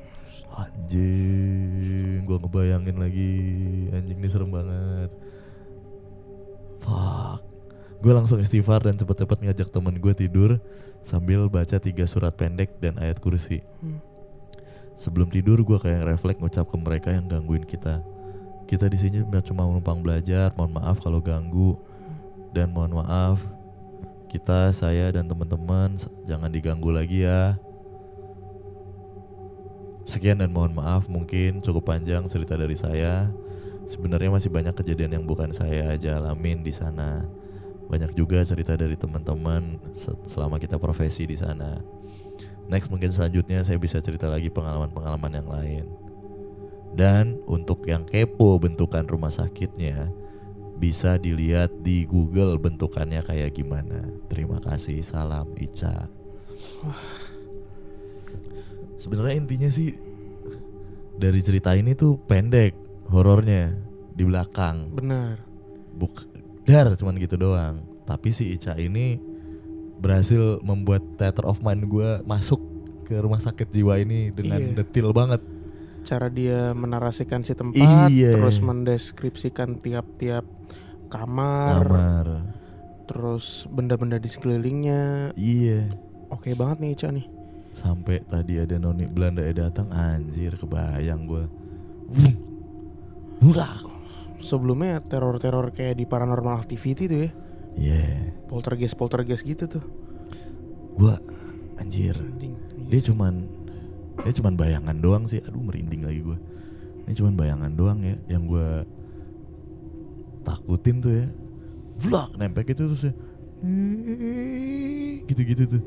Anjing, 0.60 2.28
gua 2.28 2.36
ngebayangin 2.36 2.96
lagi. 3.00 3.32
Anjing 3.96 4.18
ini 4.20 4.28
serem 4.28 4.52
banget. 4.52 5.10
Fuck. 6.84 7.40
Gue 8.00 8.16
langsung 8.16 8.40
istighfar 8.40 8.80
dan 8.80 8.96
cepet-cepet 8.96 9.44
ngajak 9.44 9.68
temen 9.68 10.00
gue 10.00 10.14
tidur 10.16 10.56
sambil 11.04 11.52
baca 11.52 11.76
tiga 11.76 12.08
surat 12.08 12.32
pendek 12.32 12.80
dan 12.80 12.96
ayat 12.96 13.20
kursi. 13.20 13.60
Hmm. 13.84 14.00
Sebelum 14.96 15.28
tidur 15.28 15.60
gue 15.60 15.76
kayak 15.76 16.08
refleks 16.08 16.40
ngucap 16.40 16.64
ke 16.64 16.76
mereka 16.80 17.08
yang 17.12 17.28
gangguin 17.28 17.68
kita. 17.68 18.00
Kita 18.64 18.88
di 18.88 18.96
sini 18.96 19.20
cuma 19.44 19.68
numpang 19.68 20.00
belajar, 20.00 20.48
mohon 20.56 20.80
maaf 20.80 20.96
kalau 21.04 21.20
ganggu 21.20 21.76
dan 22.56 22.72
mohon 22.72 22.96
maaf 22.96 23.36
kita 24.30 24.70
saya 24.70 25.10
dan 25.10 25.26
teman-teman 25.28 25.98
jangan 26.24 26.48
diganggu 26.48 26.88
lagi 26.88 27.28
ya. 27.28 27.60
Sekian 30.10 30.42
dan 30.42 30.50
mohon 30.50 30.74
maaf 30.74 31.06
mungkin 31.06 31.62
cukup 31.62 31.94
panjang 31.94 32.26
cerita 32.26 32.58
dari 32.58 32.74
saya. 32.74 33.30
Sebenarnya 33.86 34.34
masih 34.34 34.50
banyak 34.50 34.74
kejadian 34.74 35.22
yang 35.22 35.24
bukan 35.24 35.54
saya 35.54 35.94
aja 35.94 36.18
alamin 36.18 36.66
di 36.66 36.74
sana. 36.74 37.30
Banyak 37.86 38.18
juga 38.18 38.42
cerita 38.42 38.74
dari 38.74 38.98
teman-teman 38.98 39.78
se- 39.94 40.18
selama 40.26 40.58
kita 40.58 40.82
profesi 40.82 41.30
di 41.30 41.38
sana. 41.38 41.78
Next 42.66 42.90
mungkin 42.90 43.14
selanjutnya 43.14 43.62
saya 43.62 43.78
bisa 43.78 44.02
cerita 44.02 44.26
lagi 44.26 44.50
pengalaman-pengalaman 44.50 45.30
yang 45.30 45.46
lain. 45.46 45.86
Dan 46.90 47.38
untuk 47.46 47.86
yang 47.86 48.02
kepo 48.02 48.58
bentukan 48.58 49.06
rumah 49.06 49.30
sakitnya 49.30 50.10
bisa 50.74 51.22
dilihat 51.22 51.70
di 51.86 52.02
Google 52.02 52.58
bentukannya 52.58 53.22
kayak 53.22 53.54
gimana. 53.54 54.10
Terima 54.26 54.58
kasih, 54.58 55.06
salam 55.06 55.54
Ica. 55.54 56.10
Sebenarnya 58.96 59.36
intinya 59.36 59.68
sih 59.68 59.96
dari 61.16 61.40
cerita 61.40 61.72
ini 61.72 61.92
tuh 61.92 62.16
pendek 62.20 62.76
horornya 63.08 63.72
di 64.12 64.22
belakang. 64.24 64.92
Benar. 64.92 65.40
Buk 65.92 66.24
dar 66.62 66.92
cuman 66.94 67.16
gitu 67.16 67.36
doang. 67.36 67.80
Tapi 68.04 68.28
si 68.30 68.52
Ica 68.52 68.74
ini 68.74 69.20
berhasil 69.96 70.60
membuat 70.60 71.04
theater 71.16 71.44
of 71.44 71.60
mind 71.60 71.86
gue 71.86 72.24
masuk 72.24 72.60
ke 73.04 73.16
rumah 73.16 73.38
sakit 73.38 73.68
jiwa 73.68 73.98
ini 73.98 74.30
dengan 74.30 74.60
Iya. 74.60 74.74
detail 74.80 75.12
banget. 75.12 75.42
Cara 76.00 76.32
dia 76.32 76.72
menarasikan 76.72 77.44
si 77.44 77.52
tempat, 77.52 78.08
Iya. 78.08 78.32
terus 78.32 78.56
mendeskripsikan 78.58 79.76
tiap-tiap 79.76 80.48
kamar, 81.12 81.84
Kamar. 81.84 82.26
terus 83.04 83.68
benda-benda 83.68 84.16
di 84.16 84.24
sekelilingnya. 84.24 85.36
Iya. 85.36 85.92
Oke 86.30 86.56
banget 86.56 86.80
nih 86.80 86.90
Ica 86.94 87.08
nih. 87.12 87.26
Sampai 87.74 88.20
tadi 88.26 88.58
ada 88.58 88.76
noni 88.76 89.06
Belanda 89.06 89.46
yang 89.46 89.70
datang 89.70 89.88
anjir 89.94 90.58
kebayang 90.58 91.24
gue. 91.24 91.44
Murah. 93.40 93.88
Sebelumnya 94.40 95.04
teror-teror 95.04 95.68
kayak 95.72 96.00
di 96.00 96.04
paranormal 96.08 96.60
activity 96.60 97.04
tuh 97.04 97.18
ya. 97.28 97.30
Iya. 97.76 98.04
Poltergeist-poltergeist 98.48 99.44
gitu 99.44 99.64
tuh. 99.68 99.84
Gue 100.96 101.14
anjir. 101.76 102.16
Anjing. 102.16 102.56
Dia 102.88 103.00
cuman 103.12 103.46
dia 104.20 104.32
cuman 104.36 104.54
bayangan 104.56 104.96
doang 105.00 105.24
sih. 105.28 105.44
Aduh 105.44 105.60
merinding 105.60 106.08
lagi 106.08 106.20
gue. 106.24 106.38
Ini 107.04 107.14
cuman 107.16 107.34
bayangan 107.36 107.72
doang 107.76 108.00
ya 108.00 108.16
yang 108.32 108.48
gue 108.48 108.68
takutin 110.44 111.04
tuh 111.04 111.12
ya. 111.12 111.26
Vlog 112.00 112.40
nempel 112.40 112.64
gitu 112.64 112.88
terus 112.92 113.04
ya. 113.08 113.14
Gitu-gitu 115.28 115.78
tuh. 115.78 115.82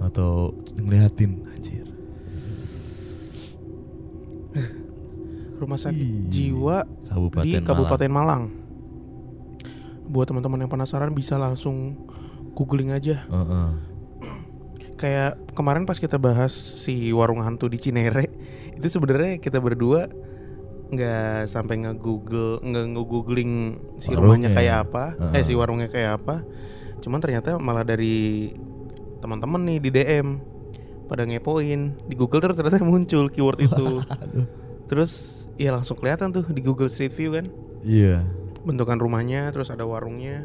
Atau 0.00 0.56
ngeliatin 0.74 1.44
anjir. 1.46 1.86
Rumah 5.60 5.76
sakit 5.76 6.00
Ih, 6.00 6.28
jiwa 6.32 6.88
Kabupaten 7.06 7.44
di 7.44 7.52
Malang. 7.52 7.66
Kabupaten 7.68 8.10
Malang. 8.10 8.42
Buat 10.08 10.32
teman-teman 10.32 10.64
yang 10.64 10.72
penasaran 10.72 11.12
bisa 11.12 11.36
langsung 11.36 12.00
googling 12.56 12.90
aja. 12.90 13.28
Heeh. 13.28 13.70
Kayak 14.96 15.36
kemarin 15.52 15.84
pas 15.84 16.00
kita 16.00 16.16
bahas 16.16 16.52
si 16.52 17.12
warung 17.12 17.44
hantu 17.44 17.68
di 17.68 17.76
Cinere, 17.76 18.28
itu 18.72 18.88
sebenarnya 18.88 19.36
kita 19.40 19.60
berdua 19.60 20.08
nggak 20.90 21.46
sampai 21.46 21.86
nge-google 21.86 22.58
nggak 22.66 22.86
nge-googling 22.98 23.78
si 24.02 24.10
rumahnya 24.10 24.50
Warungnya. 24.50 24.50
kayak 24.50 24.76
apa, 24.90 25.04
eh 25.14 25.38
Heeh. 25.38 25.44
si 25.46 25.52
warungnya 25.54 25.88
kayak 25.92 26.10
apa. 26.20 26.42
Cuman 27.00 27.20
ternyata 27.22 27.56
malah 27.62 27.84
dari 27.86 28.50
teman-teman 29.20 29.60
nih 29.68 29.78
di 29.78 29.90
DM 29.92 30.28
pada 31.06 31.22
ngepoin 31.28 31.96
di 32.08 32.14
Google 32.16 32.40
terus 32.40 32.56
ternyata 32.56 32.80
muncul 32.88 33.28
keyword 33.28 33.60
itu. 33.68 34.00
Terus 34.90 35.46
ya 35.54 35.70
langsung 35.70 35.94
kelihatan 35.94 36.34
tuh 36.34 36.42
di 36.50 36.58
Google 36.58 36.90
Street 36.90 37.14
View 37.14 37.38
kan. 37.38 37.46
Iya. 37.80 38.26
bentukan 38.60 39.00
rumahnya 39.00 39.48
terus 39.56 39.72
ada 39.72 39.88
warungnya 39.88 40.44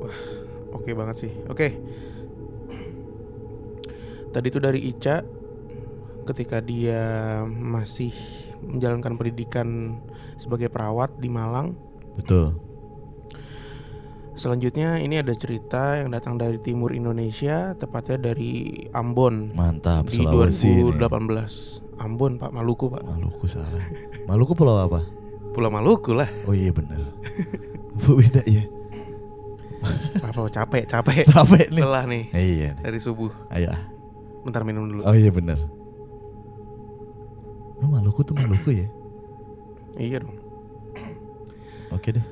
wah 0.00 0.18
oke 0.72 0.88
banget 0.96 1.28
sih 1.28 1.32
oke 1.52 1.68
tadi 4.32 4.48
tuh 4.48 4.62
dari 4.64 4.88
Ica 4.88 5.20
ketika 6.24 6.64
dia 6.64 7.44
masih 7.44 8.12
menjalankan 8.64 9.20
pendidikan 9.20 10.00
sebagai 10.40 10.72
perawat 10.72 11.12
di 11.20 11.28
Malang 11.28 11.76
Betul. 12.16 12.56
Selanjutnya 14.38 15.02
ini 15.02 15.18
ada 15.18 15.34
cerita 15.34 15.98
yang 15.98 16.14
datang 16.14 16.38
dari 16.38 16.56
timur 16.62 16.94
Indonesia 16.94 17.74
tepatnya 17.74 18.30
dari 18.32 18.86
Ambon. 18.94 19.52
Mantap 19.52 20.08
di 20.08 20.22
Sulawesi 20.22 20.70
ini. 20.70 20.94
2018 20.94 21.98
Ambon 21.98 22.38
Pak. 22.38 22.50
Maluku 22.54 22.86
Pak. 22.88 23.02
Maluku 23.02 23.44
salah. 23.50 23.84
Maluku 24.24 24.54
pulau 24.54 24.78
apa? 24.78 25.02
Pulau 25.52 25.68
Maluku 25.68 26.14
lah. 26.14 26.30
Oh 26.46 26.54
iya 26.54 26.70
bener. 26.70 27.02
Beda 27.98 28.46
ya 28.46 28.78
apa 30.22 30.40
capek 30.50 30.84
capek. 30.86 31.24
Capek 31.34 31.66
nih. 31.70 31.82
Lelah 31.82 32.04
nih. 32.06 32.24
Iya 32.34 32.70
nih. 32.74 32.82
dari 32.82 32.98
subuh. 32.98 33.32
Ayo 33.50 33.74
ah. 33.74 33.82
bentar 34.42 34.62
minum 34.62 34.86
dulu. 34.86 35.02
Oh 35.06 35.14
iya 35.14 35.30
bener. 35.30 35.58
Oh 37.78 37.88
Maluku 37.88 38.26
tuh 38.26 38.34
Maluku 38.34 38.74
ya? 38.74 38.86
Iya 39.98 40.22
dong. 40.22 40.36
Oke 41.94 42.14
deh. 42.14 42.24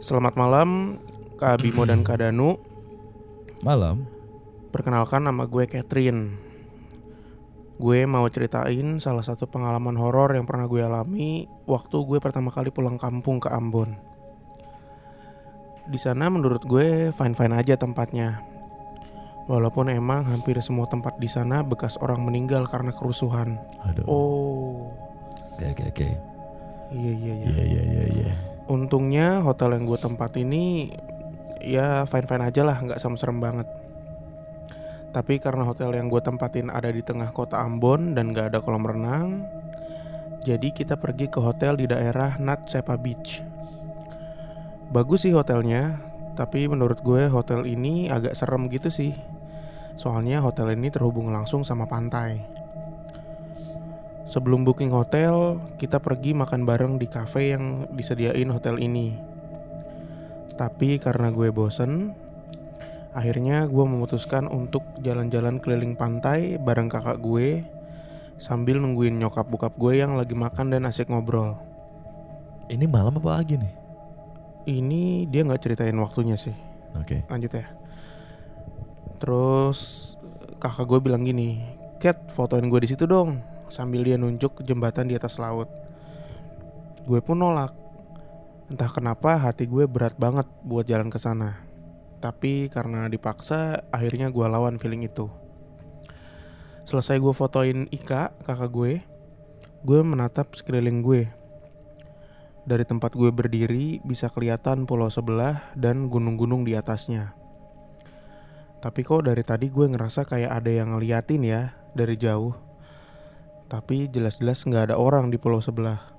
Selamat 0.00 0.36
malam 0.36 1.00
Kak 1.36 1.60
Bimo 1.60 1.84
dan 1.84 2.00
Kak 2.00 2.24
Danu. 2.24 2.56
Malam. 3.60 4.08
Perkenalkan 4.72 5.28
nama 5.28 5.44
gue 5.44 5.68
Catherine. 5.68 6.32
Gue 7.76 8.08
mau 8.08 8.24
ceritain 8.32 8.96
salah 9.04 9.20
satu 9.20 9.44
pengalaman 9.44 10.00
horor 10.00 10.32
yang 10.32 10.48
pernah 10.48 10.64
gue 10.64 10.80
alami 10.80 11.44
Waktu 11.68 11.92
gue 12.08 12.24
pertama 12.24 12.48
kali 12.48 12.72
pulang 12.72 12.96
kampung 12.96 13.36
ke 13.36 13.52
Ambon. 13.52 14.00
Di 15.84 16.00
sana 16.00 16.32
menurut 16.32 16.64
gue 16.64 17.12
fine-fine 17.12 17.52
aja 17.52 17.76
tempatnya. 17.76 18.40
Walaupun 19.44 19.92
emang 19.92 20.24
hampir 20.24 20.56
semua 20.64 20.88
tempat 20.88 21.20
di 21.20 21.28
sana 21.28 21.60
bekas 21.60 22.00
orang 22.00 22.24
meninggal 22.24 22.64
karena 22.64 22.96
kerusuhan. 22.96 23.60
Aduh. 23.84 24.08
Oh. 24.08 24.88
Oke 25.52 25.68
oke 25.76 25.84
oke. 25.92 26.08
Iya 26.96 27.12
iya 27.12 27.34
iya. 27.36 27.46
Iya 27.46 27.62
iya 27.62 27.82
iya 27.84 28.04
iya. 28.08 28.32
Untungnya 28.72 29.44
hotel 29.44 29.76
yang 29.76 29.84
gue 29.84 30.00
tempat 30.00 30.32
ini 30.40 30.90
ya 31.60 32.04
fine-fine 32.08 32.44
aja 32.48 32.62
lah, 32.64 32.76
nggak 32.80 32.98
serem-serem 33.00 33.38
banget. 33.38 33.68
Tapi 35.12 35.40
karena 35.40 35.64
hotel 35.64 35.96
yang 35.96 36.12
gue 36.12 36.20
tempatin 36.20 36.68
ada 36.68 36.92
di 36.92 37.00
tengah 37.00 37.32
kota 37.32 37.56
Ambon 37.60 38.12
dan 38.12 38.36
nggak 38.36 38.52
ada 38.52 38.58
kolam 38.60 38.84
renang, 38.84 39.48
jadi 40.46 40.70
kita 40.70 40.94
pergi 40.94 41.26
ke 41.26 41.42
hotel 41.42 41.74
di 41.74 41.90
daerah 41.90 42.38
Nat 42.38 42.70
Sepa 42.70 42.94
Beach. 42.94 43.42
Bagus 44.94 45.26
sih 45.26 45.34
hotelnya, 45.34 45.98
tapi 46.38 46.70
menurut 46.70 47.02
gue 47.02 47.26
hotel 47.26 47.66
ini 47.66 48.06
agak 48.06 48.38
serem 48.38 48.70
gitu 48.70 48.86
sih. 48.86 49.18
Soalnya 49.98 50.38
hotel 50.44 50.70
ini 50.76 50.92
terhubung 50.92 51.34
langsung 51.34 51.66
sama 51.66 51.90
pantai. 51.90 52.46
Sebelum 54.30 54.62
booking 54.62 54.94
hotel, 54.94 55.58
kita 55.82 55.98
pergi 55.98 56.30
makan 56.38 56.62
bareng 56.62 56.94
di 57.02 57.10
cafe 57.10 57.50
yang 57.56 57.90
disediain 57.90 58.46
hotel 58.54 58.78
ini. 58.78 59.25
Tapi 60.56 60.96
karena 60.96 61.28
gue 61.28 61.52
bosen, 61.52 62.16
akhirnya 63.12 63.68
gue 63.68 63.84
memutuskan 63.84 64.48
untuk 64.48 64.84
jalan-jalan 65.04 65.60
keliling 65.60 65.96
pantai 65.96 66.56
bareng 66.56 66.88
kakak 66.88 67.20
gue 67.20 67.64
sambil 68.36 68.76
nungguin 68.80 69.16
nyokap 69.16 69.48
bokap 69.48 69.72
gue 69.76 70.00
yang 70.00 70.16
lagi 70.16 70.36
makan 70.36 70.72
dan 70.72 70.88
asik 70.88 71.08
ngobrol. 71.08 71.56
Ini 72.68 72.84
malam 72.88 73.16
apa 73.20 73.40
pagi 73.40 73.56
nih? 73.56 73.74
Ini 74.66 75.30
dia 75.30 75.46
nggak 75.46 75.62
ceritain 75.62 75.96
waktunya 75.96 76.34
sih. 76.34 76.56
Oke 76.96 77.22
Lanjut 77.28 77.52
ya. 77.52 77.68
Terus 79.16 80.12
kakak 80.60 80.84
gue 80.88 80.98
bilang 81.00 81.24
gini, 81.24 81.60
Cat 81.96 82.28
fotoin 82.28 82.68
gue 82.68 82.80
di 82.84 82.92
situ 82.92 83.08
dong, 83.08 83.40
sambil 83.72 84.04
dia 84.04 84.20
nunjuk 84.20 84.60
ke 84.60 84.62
jembatan 84.68 85.08
di 85.08 85.16
atas 85.16 85.40
laut. 85.40 85.68
Gue 87.08 87.24
pun 87.24 87.40
nolak. 87.40 87.72
Entah 88.66 88.90
kenapa 88.90 89.38
hati 89.38 89.70
gue 89.70 89.86
berat 89.86 90.18
banget 90.18 90.50
buat 90.66 90.82
jalan 90.82 91.06
ke 91.06 91.22
sana. 91.22 91.62
Tapi 92.18 92.66
karena 92.66 93.06
dipaksa, 93.06 93.86
akhirnya 93.94 94.26
gue 94.34 94.42
lawan 94.42 94.82
feeling 94.82 95.06
itu. 95.06 95.30
Selesai 96.82 97.22
gue 97.22 97.30
fotoin 97.30 97.86
Ika, 97.94 98.34
kakak 98.42 98.70
gue, 98.74 98.92
gue 99.86 100.00
menatap 100.02 100.50
sekeliling 100.58 100.98
gue. 100.98 101.30
Dari 102.66 102.82
tempat 102.82 103.14
gue 103.14 103.30
berdiri 103.30 104.02
bisa 104.02 104.26
kelihatan 104.34 104.82
pulau 104.82 105.14
sebelah 105.14 105.70
dan 105.78 106.10
gunung-gunung 106.10 106.66
di 106.66 106.74
atasnya. 106.74 107.38
Tapi 108.82 109.06
kok 109.06 109.30
dari 109.30 109.46
tadi 109.46 109.70
gue 109.70 109.86
ngerasa 109.86 110.26
kayak 110.26 110.50
ada 110.50 110.70
yang 110.74 110.90
ngeliatin 110.90 111.46
ya 111.46 111.70
dari 111.94 112.18
jauh. 112.18 112.58
Tapi 113.70 114.10
jelas-jelas 114.10 114.66
nggak 114.66 114.90
ada 114.90 114.96
orang 114.98 115.30
di 115.30 115.38
pulau 115.38 115.62
sebelah. 115.62 116.15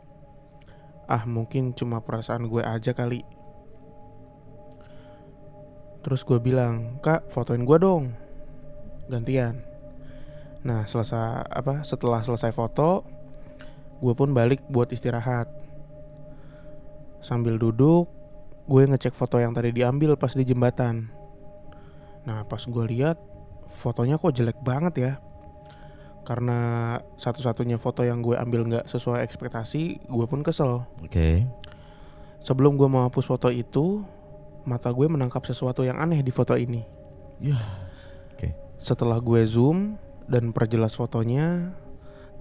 Ah 1.08 1.24
mungkin 1.24 1.72
cuma 1.72 2.04
perasaan 2.04 2.52
gue 2.52 2.60
aja 2.60 2.92
kali. 2.92 3.24
Terus 6.04 6.24
gue 6.24 6.40
bilang, 6.40 7.00
kak 7.04 7.32
fotoin 7.32 7.64
gue 7.64 7.78
dong. 7.80 8.12
Gantian. 9.08 9.60
Nah 10.68 10.84
selesai 10.84 11.48
apa? 11.48 11.84
Setelah 11.88 12.24
selesai 12.24 12.52
foto, 12.52 13.08
gue 14.04 14.14
pun 14.16 14.36
balik 14.36 14.64
buat 14.68 14.92
istirahat. 14.92 15.48
Sambil 17.24 17.56
duduk, 17.56 18.08
gue 18.68 18.84
ngecek 18.84 19.16
foto 19.16 19.40
yang 19.40 19.56
tadi 19.56 19.72
diambil 19.72 20.20
pas 20.20 20.36
di 20.36 20.44
jembatan. 20.44 21.08
Nah 22.28 22.44
pas 22.44 22.60
gue 22.60 22.84
lihat 22.92 23.16
fotonya 23.68 24.20
kok 24.20 24.36
jelek 24.36 24.60
banget 24.60 24.94
ya. 25.00 25.12
Karena 26.28 26.60
satu-satunya 27.16 27.80
foto 27.80 28.04
yang 28.04 28.20
gue 28.20 28.36
ambil 28.36 28.68
nggak 28.68 28.92
sesuai 28.92 29.24
ekspektasi, 29.24 30.12
gue 30.12 30.26
pun 30.28 30.44
kesel. 30.44 30.84
Oke 31.00 31.48
Sebelum 32.44 32.76
gue 32.76 32.88
mau 32.92 33.08
hapus 33.08 33.28
foto 33.32 33.48
itu, 33.48 34.04
mata 34.68 34.92
gue 34.92 35.08
menangkap 35.08 35.40
sesuatu 35.48 35.88
yang 35.88 35.96
aneh 35.96 36.20
di 36.20 36.32
foto 36.36 36.60
ini. 36.60 36.84
Ya 37.40 37.56
Setelah 38.78 39.18
gue 39.20 39.42
zoom 39.44 39.98
dan 40.30 40.54
perjelas 40.54 40.96
fotonya, 40.96 41.74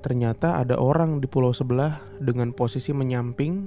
ternyata 0.05 0.61
ada 0.61 0.76
orang 0.76 1.19
di 1.19 1.26
pulau 1.26 1.50
sebelah 1.50 2.02
dengan 2.21 2.52
posisi 2.52 2.93
menyamping, 2.93 3.66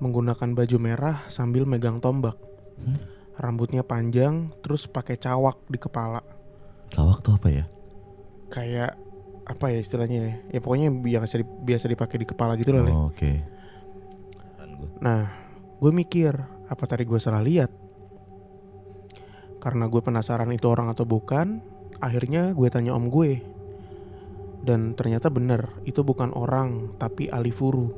menggunakan 0.00 0.56
baju 0.56 0.76
merah 0.80 1.22
sambil 1.28 1.68
megang 1.68 2.00
tombak. 2.00 2.34
Hmm? 2.80 2.98
Rambutnya 3.38 3.84
panjang, 3.84 4.50
terus 4.64 4.88
pakai 4.88 5.20
cawak 5.20 5.60
di 5.68 5.78
kepala. 5.78 6.24
Cawak 6.92 7.24
tuh 7.24 7.36
apa 7.36 7.48
ya? 7.48 7.64
Kayak 8.52 8.98
apa 9.42 9.74
ya 9.74 9.78
istilahnya 9.82 10.18
ya? 10.22 10.34
Ya 10.54 10.60
pokoknya 10.62 10.88
biasa 10.90 11.42
di- 11.42 11.58
biasa 11.66 11.90
dipakai 11.90 12.16
di 12.22 12.26
kepala 12.26 12.54
gitu 12.54 12.70
loh. 12.70 12.86
Oh, 12.86 13.06
Oke. 13.10 13.42
Gua. 14.78 14.88
Nah, 15.02 15.22
gue 15.78 15.92
mikir 15.92 16.32
apa 16.66 16.84
tadi 16.86 17.02
gue 17.02 17.18
salah 17.18 17.42
lihat? 17.42 17.70
Karena 19.62 19.86
gue 19.86 20.02
penasaran 20.02 20.50
itu 20.50 20.66
orang 20.66 20.90
atau 20.90 21.06
bukan, 21.06 21.62
akhirnya 22.02 22.50
gue 22.50 22.66
tanya 22.70 22.94
om 22.98 23.06
gue. 23.06 23.42
Dan 24.62 24.94
ternyata 24.94 25.26
bener, 25.30 25.70
itu 25.86 26.06
bukan 26.06 26.30
orang, 26.34 26.94
tapi 26.98 27.26
alifuru. 27.26 27.90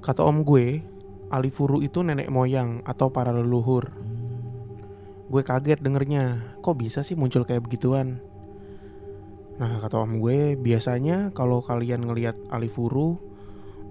Kata 0.00 0.24
om 0.24 0.44
gue, 0.44 0.80
alifuru 1.28 1.80
itu 1.84 2.00
nenek 2.00 2.28
moyang 2.32 2.80
atau 2.84 3.12
para 3.12 3.32
leluhur. 3.32 3.92
Gue 5.26 5.42
kaget 5.42 5.82
dengernya, 5.82 6.56
kok 6.62 6.78
bisa 6.78 7.02
sih 7.02 7.18
muncul 7.18 7.42
kayak 7.42 7.64
begituan? 7.64 8.22
Nah 9.56 9.80
kata 9.80 10.04
om 10.04 10.20
gue, 10.20 10.54
biasanya 10.60 11.32
kalau 11.32 11.64
kalian 11.64 12.04
ngelihat 12.04 12.36
alifuru, 12.52 13.16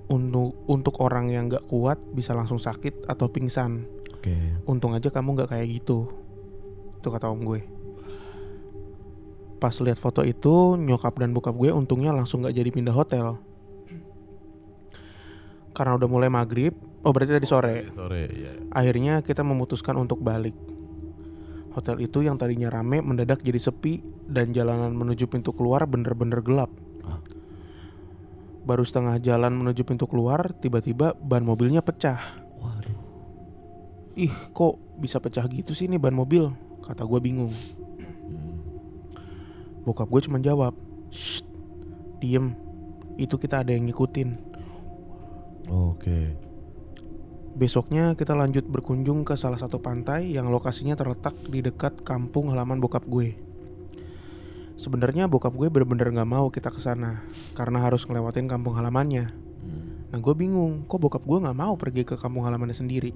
untuk 0.05 0.53
untuk 0.69 1.01
orang 1.01 1.33
yang 1.33 1.49
gak 1.49 1.65
kuat 1.65 1.97
bisa 2.13 2.37
langsung 2.37 2.61
sakit 2.61 3.09
atau 3.09 3.25
pingsan. 3.29 3.89
Oke. 4.13 4.35
Untung 4.69 4.93
aja 4.93 5.09
kamu 5.09 5.45
gak 5.45 5.57
kayak 5.57 5.67
gitu. 5.81 6.09
Itu 7.01 7.09
kata 7.09 7.33
om 7.33 7.41
gue. 7.41 7.65
Pas 9.57 9.73
lihat 9.81 9.97
foto 9.97 10.21
itu, 10.21 10.77
nyokap 10.77 11.17
dan 11.17 11.33
bokap 11.33 11.57
gue 11.57 11.73
untungnya 11.73 12.13
langsung 12.13 12.45
gak 12.45 12.53
jadi 12.53 12.69
pindah 12.69 12.93
hotel. 12.93 13.41
Karena 15.75 15.97
udah 15.97 16.07
mulai 16.07 16.29
maghrib, 16.29 16.77
oh 17.03 17.11
berarti 17.11 17.35
tadi 17.35 17.47
sore. 17.49 17.89
Sore, 17.91 18.29
iya. 18.31 18.53
Akhirnya 18.71 19.25
kita 19.25 19.41
memutuskan 19.41 19.97
untuk 19.97 20.21
balik. 20.21 20.55
Hotel 21.75 21.99
itu 22.07 22.23
yang 22.23 22.39
tadinya 22.39 22.71
rame 22.71 23.03
mendadak 23.03 23.43
jadi 23.43 23.59
sepi 23.59 23.99
dan 24.31 24.55
jalanan 24.55 24.95
menuju 24.95 25.27
pintu 25.27 25.51
keluar 25.51 25.83
bener-bener 25.83 26.39
gelap. 26.39 26.71
Hah? 27.03 27.19
Baru 28.63 28.87
setengah 28.87 29.19
jalan 29.19 29.59
menuju 29.59 29.83
pintu 29.83 30.07
keluar, 30.07 30.55
tiba-tiba 30.55 31.19
ban 31.19 31.43
mobilnya 31.43 31.83
pecah. 31.83 32.17
Waduh. 32.63 32.95
Ih, 34.15 34.31
kok 34.55 34.79
bisa 34.95 35.19
pecah 35.19 35.43
gitu 35.51 35.75
sih 35.75 35.91
nih 35.91 35.99
ban 35.99 36.15
mobil? 36.15 36.47
Kata 36.79 37.03
gue 37.03 37.19
bingung. 37.19 37.51
Hmm. 37.51 38.55
Bokap 39.83 40.07
gue 40.07 40.31
cuma 40.31 40.39
jawab, 40.39 40.71
Shh, 41.11 41.43
diem. 42.23 42.55
Itu 43.19 43.35
kita 43.35 43.67
ada 43.67 43.75
yang 43.75 43.91
ngikutin. 43.91 44.29
Oke. 45.67 46.39
Besoknya 47.55 48.19
kita 48.19 48.35
lanjut 48.35 48.67
berkunjung 48.67 49.23
ke 49.23 49.39
salah 49.39 49.55
satu 49.55 49.79
pantai 49.79 50.35
yang 50.35 50.51
lokasinya 50.51 50.91
terletak 50.99 51.31
di 51.47 51.63
dekat 51.63 52.03
kampung 52.03 52.51
halaman 52.51 52.83
bokap 52.83 53.07
gue. 53.07 53.39
Sebenarnya 54.75 55.31
bokap 55.31 55.55
gue 55.55 55.71
bener-bener 55.71 56.11
nggak 56.11 56.27
mau 56.27 56.51
kita 56.51 56.67
ke 56.67 56.83
sana 56.83 57.23
karena 57.55 57.79
harus 57.79 58.03
ngelewatin 58.03 58.51
kampung 58.51 58.75
halamannya. 58.75 59.31
Hmm. 59.31 60.11
Nah 60.11 60.19
gue 60.19 60.35
bingung, 60.35 60.83
kok 60.83 60.99
bokap 60.99 61.23
gue 61.23 61.47
nggak 61.47 61.55
mau 61.55 61.79
pergi 61.79 62.03
ke 62.03 62.19
kampung 62.19 62.43
halamannya 62.43 62.75
sendiri? 62.75 63.15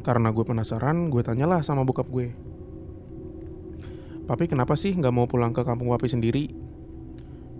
Karena 0.00 0.32
gue 0.32 0.44
penasaran, 0.48 1.12
gue 1.12 1.20
tanyalah 1.20 1.60
sama 1.60 1.84
bokap 1.84 2.08
gue. 2.08 2.32
Papi 4.24 4.48
kenapa 4.48 4.80
sih 4.80 4.96
nggak 4.96 5.12
mau 5.12 5.28
pulang 5.28 5.52
ke 5.52 5.60
kampung 5.60 5.92
papi 5.92 6.08
sendiri? 6.08 6.56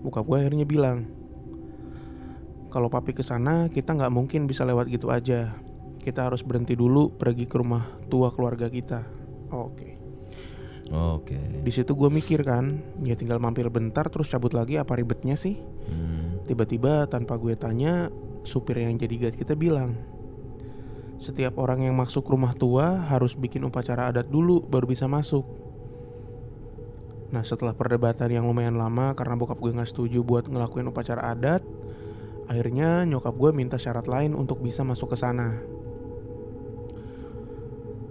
Bokap 0.01 0.25
gue 0.25 0.41
akhirnya 0.41 0.65
bilang, 0.65 1.20
kalau 2.71 2.87
papi 2.87 3.11
ke 3.11 3.21
sana 3.21 3.67
kita 3.67 3.91
nggak 3.91 4.13
mungkin 4.15 4.47
bisa 4.47 4.63
lewat 4.63 4.87
gitu 4.87 5.11
aja. 5.11 5.53
Kita 6.01 6.25
harus 6.31 6.41
berhenti 6.41 6.73
dulu 6.73 7.13
pergi 7.13 7.45
ke 7.45 7.59
rumah 7.59 7.85
tua 8.09 8.33
keluarga 8.33 8.71
kita. 8.71 9.05
Oke. 9.53 9.99
Oke. 10.91 11.37
Di 11.61 11.71
situ 11.71 11.93
gue 11.93 12.09
mikir 12.09 12.41
kan, 12.41 12.81
ya 13.05 13.13
tinggal 13.13 13.37
mampir 13.37 13.67
bentar 13.71 14.09
terus 14.11 14.27
cabut 14.27 14.51
lagi 14.51 14.81
apa 14.81 14.97
ribetnya 14.97 15.37
sih? 15.37 15.61
Hmm. 15.87 16.41
Tiba-tiba 16.49 17.05
tanpa 17.07 17.37
gue 17.37 17.53
tanya, 17.53 18.09
supir 18.41 18.81
yang 18.81 18.97
jadi 18.97 19.15
guide 19.29 19.37
kita 19.37 19.53
bilang, 19.53 19.95
setiap 21.21 21.61
orang 21.61 21.85
yang 21.85 21.95
masuk 21.95 22.25
rumah 22.25 22.51
tua 22.57 23.07
harus 23.07 23.37
bikin 23.37 23.61
upacara 23.61 24.09
adat 24.09 24.27
dulu 24.27 24.65
baru 24.65 24.89
bisa 24.89 25.05
masuk. 25.05 25.45
Nah 27.31 27.47
setelah 27.47 27.71
perdebatan 27.71 28.27
yang 28.27 28.43
lumayan 28.43 28.75
lama 28.75 29.15
karena 29.15 29.39
bokap 29.39 29.61
gue 29.63 29.71
nggak 29.71 29.87
setuju 29.87 30.19
buat 30.25 30.49
ngelakuin 30.49 30.91
upacara 30.91 31.31
adat, 31.31 31.63
akhirnya 32.51 33.07
nyokap 33.07 33.31
gue 33.39 33.55
minta 33.55 33.79
syarat 33.79 34.11
lain 34.11 34.35
untuk 34.35 34.59
bisa 34.59 34.83
masuk 34.83 35.15
ke 35.15 35.17
sana. 35.23 35.55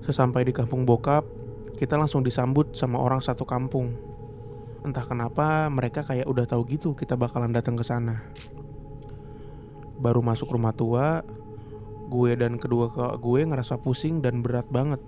Sesampai 0.01 0.49
di 0.49 0.57
kampung 0.57 0.89
bokap, 0.89 1.29
kita 1.77 2.01
langsung 2.01 2.25
disambut 2.25 2.73
sama 2.73 2.97
orang 2.97 3.21
satu 3.21 3.45
kampung. 3.45 3.93
Entah 4.81 5.05
kenapa 5.05 5.69
mereka 5.69 6.01
kayak 6.09 6.25
udah 6.25 6.49
tahu 6.49 6.65
gitu 6.73 6.97
kita 6.97 7.21
bakalan 7.21 7.53
datang 7.53 7.77
ke 7.77 7.85
sana. 7.85 8.25
Baru 10.01 10.25
masuk 10.25 10.57
rumah 10.57 10.73
tua, 10.73 11.21
gue 12.09 12.33
dan 12.33 12.57
kedua 12.57 12.89
kakak 12.89 13.21
gue 13.21 13.41
ngerasa 13.45 13.77
pusing 13.77 14.25
dan 14.25 14.41
berat 14.41 14.65
banget. 14.73 15.05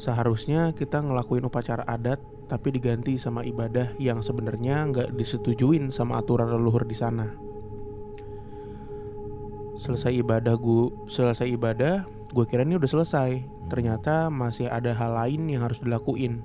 Seharusnya 0.00 0.72
kita 0.72 1.04
ngelakuin 1.04 1.44
upacara 1.44 1.84
adat 1.84 2.24
tapi 2.48 2.72
diganti 2.72 3.20
sama 3.20 3.44
ibadah 3.44 3.92
yang 4.00 4.24
sebenarnya 4.24 4.88
nggak 4.88 5.08
disetujuin 5.12 5.92
sama 5.92 6.16
aturan 6.16 6.48
leluhur 6.48 6.88
di 6.88 6.96
sana. 6.96 7.50
Selesai 9.80 10.12
ibadah 10.12 10.60
gue, 10.60 11.08
selesai 11.08 11.48
ibadah, 11.56 12.04
gue 12.36 12.44
kira 12.44 12.68
ini 12.68 12.76
udah 12.76 12.90
selesai. 12.90 13.40
Ternyata 13.72 14.28
masih 14.28 14.68
ada 14.68 14.92
hal 14.92 15.16
lain 15.16 15.48
yang 15.48 15.64
harus 15.64 15.80
dilakuin, 15.80 16.44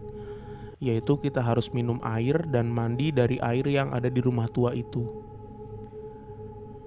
yaitu 0.80 1.19
kita 1.19 1.43
harus 1.43 1.67
minum 1.76 2.00
air 2.00 2.48
dan 2.48 2.71
mandi 2.71 3.12
dari 3.12 3.36
air 3.43 3.67
yang 3.67 3.91
ada 3.91 4.08
di 4.08 4.24
rumah 4.24 4.48
tua 4.48 4.71
itu. 4.71 5.04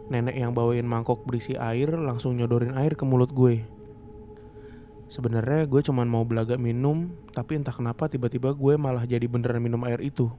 Nenek 0.08 0.40
yang 0.40 0.56
bawain 0.56 0.88
mangkok 0.88 1.28
berisi 1.28 1.52
air 1.52 1.92
langsung 2.00 2.32
nyodorin 2.32 2.72
air 2.80 2.96
ke 2.96 3.04
mulut 3.04 3.28
gue. 3.28 3.68
Sebenarnya 5.12 5.68
gue 5.68 5.84
cuman 5.84 6.08
mau 6.08 6.24
belaga 6.24 6.56
minum, 6.56 7.12
tapi 7.36 7.60
entah 7.60 7.76
kenapa 7.76 8.08
tiba-tiba 8.08 8.56
gue 8.56 8.80
malah 8.80 9.04
jadi 9.04 9.28
beneran 9.28 9.60
minum 9.60 9.84
air 9.84 10.00
itu. 10.00 10.32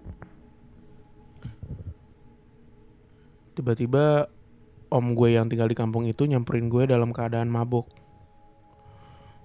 Tiba-tiba 3.53 4.25
om 4.89 5.13
gue 5.13 5.37
yang 5.37 5.45
tinggal 5.45 5.69
di 5.69 5.77
kampung 5.77 6.09
itu 6.09 6.25
nyamperin 6.25 6.67
gue 6.67 6.89
dalam 6.89 7.13
keadaan 7.13 7.49
mabuk. 7.49 7.85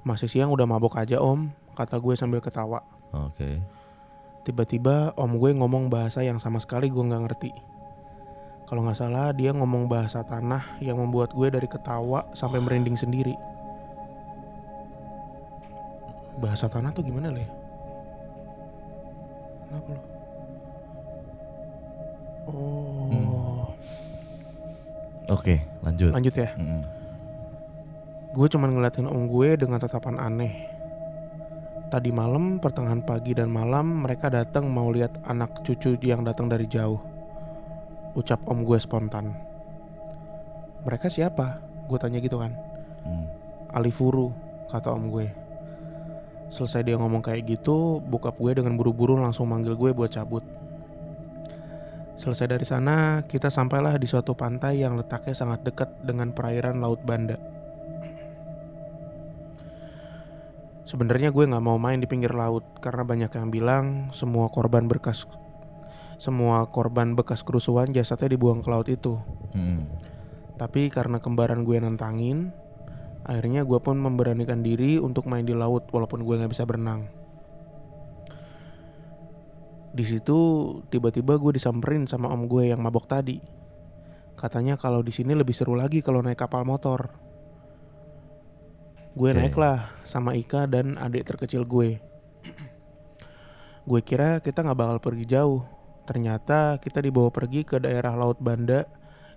Masih 0.04 0.28
siang 0.28 0.52
udah 0.52 0.68
mabok 0.68 0.96
aja 1.00 1.20
om, 1.20 1.52
kata 1.76 1.96
gue 2.00 2.14
sambil 2.16 2.40
ketawa. 2.40 2.84
Oke. 3.12 3.60
Tiba-tiba 4.44 5.16
om 5.16 5.40
gue 5.40 5.56
ngomong 5.56 5.88
bahasa 5.88 6.20
yang 6.20 6.36
sama 6.36 6.60
sekali 6.60 6.92
gue 6.92 7.00
nggak 7.00 7.24
ngerti. 7.28 7.52
Kalau 8.64 8.84
nggak 8.84 8.96
salah 8.96 9.32
dia 9.36 9.52
ngomong 9.52 9.88
bahasa 9.88 10.24
tanah 10.24 10.80
yang 10.80 10.96
membuat 10.96 11.36
gue 11.36 11.48
dari 11.52 11.68
ketawa 11.68 12.24
sampai 12.32 12.60
merinding 12.60 12.96
sendiri. 12.96 13.36
Bahasa 16.40 16.68
tanah 16.68 16.92
tuh 16.92 17.04
gimana 17.04 17.32
le? 17.32 17.44
Kenapa 19.68 19.88
lo? 19.92 20.02
Oh, 22.44 23.23
Oke, 25.34 25.66
lanjut. 25.82 26.14
lanjut 26.14 26.34
ya. 26.34 26.48
Mm-mm. 26.54 26.82
Gue 28.34 28.46
cuman 28.50 28.70
ngeliatin 28.74 29.06
om 29.06 29.26
gue 29.30 29.58
dengan 29.58 29.78
tatapan 29.82 30.18
aneh. 30.18 30.54
Tadi 31.90 32.10
malam, 32.10 32.58
pertengahan 32.58 33.02
pagi 33.06 33.34
dan 33.34 33.46
malam, 33.46 34.02
mereka 34.02 34.26
datang 34.26 34.66
mau 34.66 34.90
lihat 34.90 35.22
anak 35.30 35.62
cucu 35.62 35.94
yang 36.02 36.26
datang 36.26 36.50
dari 36.50 36.66
jauh. 36.66 36.98
Ucap 38.18 38.42
om 38.50 38.66
gue 38.66 38.78
spontan. 38.78 39.30
Mereka 40.82 41.06
siapa? 41.06 41.62
Gue 41.86 41.98
tanya 41.98 42.18
gitu 42.18 42.42
kan. 42.42 42.54
Mm. 43.06 43.26
Alifuru, 43.70 44.34
kata 44.66 44.90
om 44.90 45.06
gue. 45.10 45.30
Selesai 46.50 46.86
dia 46.86 46.98
ngomong 46.98 47.22
kayak 47.22 47.46
gitu, 47.46 48.02
bokap 48.02 48.34
gue 48.38 48.50
dengan 48.58 48.74
buru-buru 48.74 49.18
langsung 49.18 49.46
manggil 49.50 49.78
gue 49.78 49.90
buat 49.94 50.10
cabut. 50.10 50.42
Selesai 52.14 52.46
dari 52.46 52.62
sana, 52.62 53.26
kita 53.26 53.50
sampailah 53.50 53.98
di 53.98 54.06
suatu 54.06 54.38
pantai 54.38 54.80
yang 54.82 54.94
letaknya 54.94 55.34
sangat 55.34 55.66
dekat 55.66 55.90
dengan 56.06 56.30
perairan 56.30 56.78
Laut 56.78 57.02
Banda. 57.02 57.34
Sebenarnya 60.86 61.34
gue 61.34 61.48
nggak 61.48 61.64
mau 61.64 61.80
main 61.80 61.98
di 61.98 62.06
pinggir 62.06 62.30
laut 62.36 62.62
karena 62.78 63.02
banyak 63.02 63.32
yang 63.32 63.48
bilang 63.48 63.84
semua 64.12 64.52
korban 64.52 64.84
bekas 64.84 65.24
semua 66.20 66.70
korban 66.70 67.18
bekas 67.18 67.42
kerusuhan 67.42 67.90
jasadnya 67.90 68.32
dibuang 68.32 68.62
ke 68.62 68.68
laut 68.70 68.88
itu. 68.88 69.18
Mm. 69.56 69.90
Tapi 70.54 70.86
karena 70.88 71.18
kembaran 71.18 71.66
gue 71.66 71.76
nantangin, 71.82 72.54
akhirnya 73.26 73.66
gue 73.66 73.78
pun 73.82 73.98
memberanikan 73.98 74.62
diri 74.62 75.02
untuk 75.02 75.26
main 75.26 75.42
di 75.42 75.56
laut 75.56 75.90
walaupun 75.90 76.22
gue 76.22 76.34
nggak 76.38 76.52
bisa 76.52 76.62
berenang. 76.62 77.23
Di 79.94 80.02
situ 80.02 80.38
tiba-tiba 80.90 81.38
gue 81.38 81.54
disamperin 81.54 82.10
sama 82.10 82.26
om 82.34 82.50
gue 82.50 82.74
yang 82.74 82.82
mabok 82.82 83.06
tadi. 83.06 83.38
Katanya 84.34 84.74
kalau 84.74 85.06
di 85.06 85.14
sini 85.14 85.38
lebih 85.38 85.54
seru 85.54 85.78
lagi 85.78 86.02
kalau 86.02 86.18
naik 86.18 86.42
kapal 86.42 86.66
motor. 86.66 87.14
Gue 89.14 89.30
Oke. 89.30 89.38
naiklah 89.38 89.94
sama 90.02 90.34
Ika 90.34 90.66
dan 90.66 90.98
adik 90.98 91.22
terkecil 91.22 91.62
gue. 91.62 92.02
Gue 93.86 94.00
kira 94.02 94.42
kita 94.42 94.66
nggak 94.66 94.78
bakal 94.82 94.98
pergi 94.98 95.30
jauh. 95.30 95.62
Ternyata 96.04 96.82
kita 96.82 96.98
dibawa 96.98 97.30
pergi 97.30 97.62
ke 97.62 97.78
daerah 97.78 98.18
Laut 98.18 98.42
Banda 98.42 98.82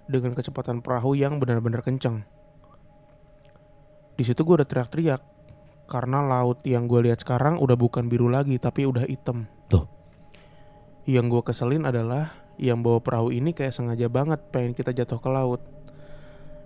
dengan 0.09 0.33
kecepatan 0.33 0.81
perahu 0.81 1.13
yang 1.13 1.37
benar-benar 1.37 1.85
kenceng. 1.85 2.25
Di 4.17 4.25
situ 4.25 4.41
gue 4.41 4.57
udah 4.57 4.65
teriak-teriak 4.65 5.21
karena 5.87 6.19
laut 6.25 6.65
yang 6.67 6.89
gue 6.89 7.05
lihat 7.05 7.21
sekarang 7.23 7.61
udah 7.61 7.77
bukan 7.79 8.09
biru 8.09 8.27
lagi 8.27 8.57
tapi 8.57 8.83
udah 8.89 9.05
hitam. 9.05 9.45
Tuh. 9.69 9.96
Yang 11.07 11.25
gue 11.31 11.41
keselin 11.47 11.87
adalah 11.87 12.35
yang 12.59 12.83
bawa 12.83 12.99
perahu 12.99 13.31
ini 13.31 13.55
kayak 13.55 13.71
sengaja 13.71 14.11
banget 14.11 14.43
pengen 14.51 14.75
kita 14.75 14.91
jatuh 14.91 15.23
ke 15.23 15.29
laut. 15.31 15.63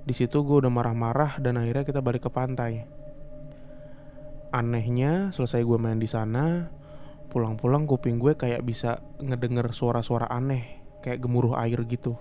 Di 0.02 0.18
situ 0.18 0.42
gue 0.42 0.66
udah 0.66 0.72
marah-marah 0.74 1.38
dan 1.38 1.62
akhirnya 1.62 1.86
kita 1.86 2.02
balik 2.02 2.26
ke 2.26 2.32
pantai. 2.34 2.90
Anehnya 4.50 5.30
selesai 5.30 5.62
gue 5.62 5.78
main 5.78 6.02
di 6.02 6.10
sana, 6.10 6.74
pulang-pulang 7.30 7.86
kuping 7.86 8.18
gue 8.18 8.34
kayak 8.34 8.66
bisa 8.66 8.98
ngedenger 9.22 9.70
suara-suara 9.78 10.26
aneh, 10.26 10.82
kayak 11.06 11.22
gemuruh 11.22 11.54
air 11.62 11.78
gitu. 11.86 12.18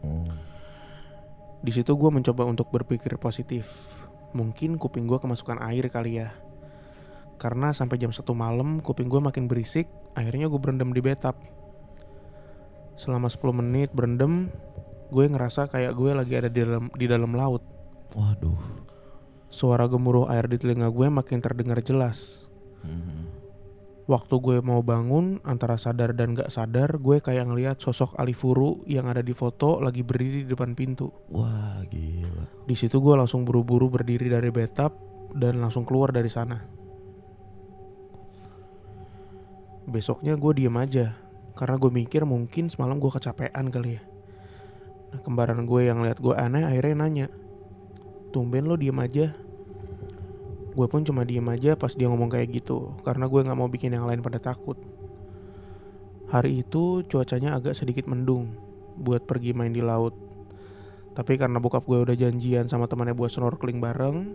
Oh. 0.00 0.32
Di 1.60 1.72
situ 1.76 1.92
gue 1.92 2.08
mencoba 2.08 2.48
untuk 2.48 2.72
berpikir 2.72 3.20
positif. 3.20 3.92
Mungkin 4.32 4.80
kuping 4.80 5.04
gue 5.04 5.20
kemasukan 5.20 5.60
air 5.60 5.92
kali 5.92 6.24
ya. 6.24 6.32
Karena 7.36 7.74
sampai 7.74 7.98
jam 7.98 8.14
satu 8.14 8.32
malam 8.32 8.78
kuping 8.80 9.10
gue 9.10 9.20
makin 9.20 9.50
berisik, 9.50 9.90
akhirnya 10.14 10.46
gue 10.46 10.60
berendam 10.60 10.94
di 10.94 11.02
bathtub. 11.02 11.34
Selama 12.94 13.26
10 13.26 13.60
menit 13.60 13.90
berendam, 13.90 14.48
gue 15.10 15.24
ngerasa 15.26 15.66
kayak 15.70 15.92
gue 15.98 16.10
lagi 16.14 16.34
ada 16.38 16.48
di 16.50 16.62
dalam 16.62 16.86
di 16.94 17.06
dalam 17.10 17.32
laut. 17.34 17.62
Waduh. 18.14 18.86
Suara 19.50 19.86
gemuruh 19.86 20.30
air 20.30 20.46
di 20.50 20.58
telinga 20.58 20.90
gue 20.90 21.06
makin 21.10 21.38
terdengar 21.42 21.78
jelas. 21.82 22.46
Mhm. 22.82 23.46
Waktu 24.04 24.36
gue 24.36 24.58
mau 24.60 24.84
bangun 24.84 25.40
antara 25.48 25.80
sadar 25.80 26.12
dan 26.12 26.36
gak 26.36 26.52
sadar, 26.52 27.00
gue 27.00 27.24
kayak 27.24 27.48
ngeliat 27.48 27.80
sosok 27.80 28.12
Alifuru 28.20 28.84
yang 28.84 29.08
ada 29.08 29.24
di 29.24 29.32
foto 29.32 29.80
lagi 29.80 30.04
berdiri 30.04 30.44
di 30.44 30.48
depan 30.52 30.76
pintu. 30.76 31.08
Wah 31.32 31.80
gila. 31.88 32.68
Di 32.68 32.76
situ 32.76 33.00
gue 33.00 33.16
langsung 33.16 33.48
buru-buru 33.48 33.88
berdiri 33.88 34.28
dari 34.28 34.52
bathtub 34.52 34.92
dan 35.32 35.56
langsung 35.56 35.88
keluar 35.88 36.12
dari 36.12 36.28
sana. 36.28 36.60
Besoknya 39.84 40.32
gue 40.40 40.52
diem 40.56 40.76
aja 40.80 41.12
karena 41.54 41.76
gue 41.78 41.90
mikir 41.92 42.24
mungkin 42.24 42.72
semalam 42.72 42.96
gue 42.96 43.10
kecapean 43.12 43.68
kali 43.68 44.00
ya. 44.00 44.02
Nah, 45.14 45.20
kembaran 45.22 45.62
gue 45.68 45.80
yang 45.86 46.02
lihat 46.02 46.18
gue 46.18 46.34
aneh 46.34 46.66
akhirnya 46.66 47.06
nanya, 47.06 47.26
tumben 48.34 48.66
lo 48.66 48.74
diem 48.74 48.96
aja. 48.98 49.36
Gue 50.74 50.86
pun 50.90 51.06
cuma 51.06 51.22
diem 51.22 51.46
aja 51.46 51.78
pas 51.78 51.94
dia 51.94 52.10
ngomong 52.10 52.32
kayak 52.32 52.50
gitu 52.50 52.98
karena 53.06 53.30
gue 53.30 53.40
nggak 53.46 53.58
mau 53.60 53.70
bikin 53.70 53.94
yang 53.94 54.10
lain 54.10 54.24
pada 54.24 54.42
takut. 54.42 54.80
Hari 56.32 56.66
itu 56.66 57.06
cuacanya 57.06 57.54
agak 57.54 57.78
sedikit 57.78 58.10
mendung 58.10 58.58
buat 58.98 59.22
pergi 59.22 59.54
main 59.54 59.70
di 59.70 59.84
laut. 59.84 60.18
Tapi 61.14 61.38
karena 61.38 61.62
bokap 61.62 61.86
gue 61.86 62.02
udah 62.02 62.16
janjian 62.18 62.66
sama 62.66 62.90
temannya 62.90 63.14
buat 63.14 63.30
snorkeling 63.30 63.78
bareng, 63.78 64.34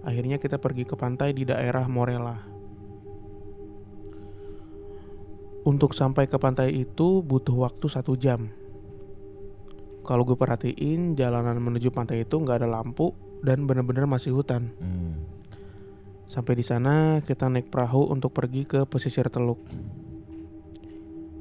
akhirnya 0.00 0.40
kita 0.40 0.56
pergi 0.56 0.88
ke 0.88 0.96
pantai 0.96 1.36
di 1.36 1.44
daerah 1.44 1.84
Morella. 1.92 2.49
Untuk 5.60 5.92
sampai 5.92 6.24
ke 6.24 6.40
pantai 6.40 6.72
itu 6.72 7.20
butuh 7.20 7.52
waktu 7.52 7.86
satu 7.88 8.16
jam. 8.16 8.48
Kalau 10.00 10.24
gue 10.24 10.34
perhatiin 10.34 11.12
jalanan 11.14 11.60
menuju 11.60 11.92
pantai 11.92 12.24
itu 12.24 12.40
nggak 12.40 12.64
ada 12.64 12.68
lampu 12.80 13.12
dan 13.44 13.68
bener-bener 13.68 14.08
masih 14.08 14.32
hutan. 14.32 14.72
Hmm. 14.80 15.20
Sampai 16.24 16.56
di 16.56 16.64
sana 16.64 17.20
kita 17.20 17.50
naik 17.50 17.68
perahu 17.68 18.08
untuk 18.08 18.32
pergi 18.32 18.64
ke 18.64 18.88
pesisir 18.88 19.28
teluk. 19.28 19.60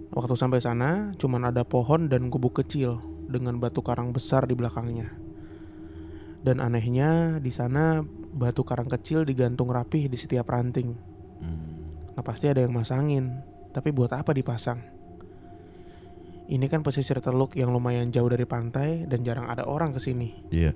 Waktu 0.09 0.33
sampai 0.35 0.59
sana 0.59 1.13
cuman 1.15 1.53
ada 1.53 1.61
pohon 1.61 2.09
dan 2.09 2.27
gubuk 2.33 2.59
kecil 2.59 2.97
dengan 3.29 3.61
batu 3.61 3.85
karang 3.85 4.11
besar 4.11 4.49
di 4.49 4.57
belakangnya. 4.57 5.13
Dan 6.41 6.57
anehnya 6.59 7.37
di 7.37 7.53
sana 7.53 8.01
batu 8.33 8.65
karang 8.65 8.89
kecil 8.89 9.23
digantung 9.23 9.69
rapih 9.69 10.09
di 10.09 10.17
setiap 10.17 10.49
ranting. 10.49 10.97
Hmm. 11.39 11.69
Nah 12.17 12.23
pasti 12.25 12.49
ada 12.49 12.65
yang 12.65 12.73
masangin, 12.73 13.45
tapi 13.69 13.93
buat 13.93 14.09
apa 14.13 14.33
dipasang? 14.33 14.81
Ini 16.49 16.65
kan 16.65 16.81
pesisir 16.81 17.21
teluk 17.21 17.53
yang 17.53 17.69
lumayan 17.69 18.09
jauh 18.09 18.25
dari 18.25 18.49
pantai 18.49 19.05
dan 19.05 19.21
jarang 19.21 19.45
ada 19.45 19.69
orang 19.69 19.93
ke 19.93 20.01
sini. 20.01 20.49
Iya. 20.49 20.73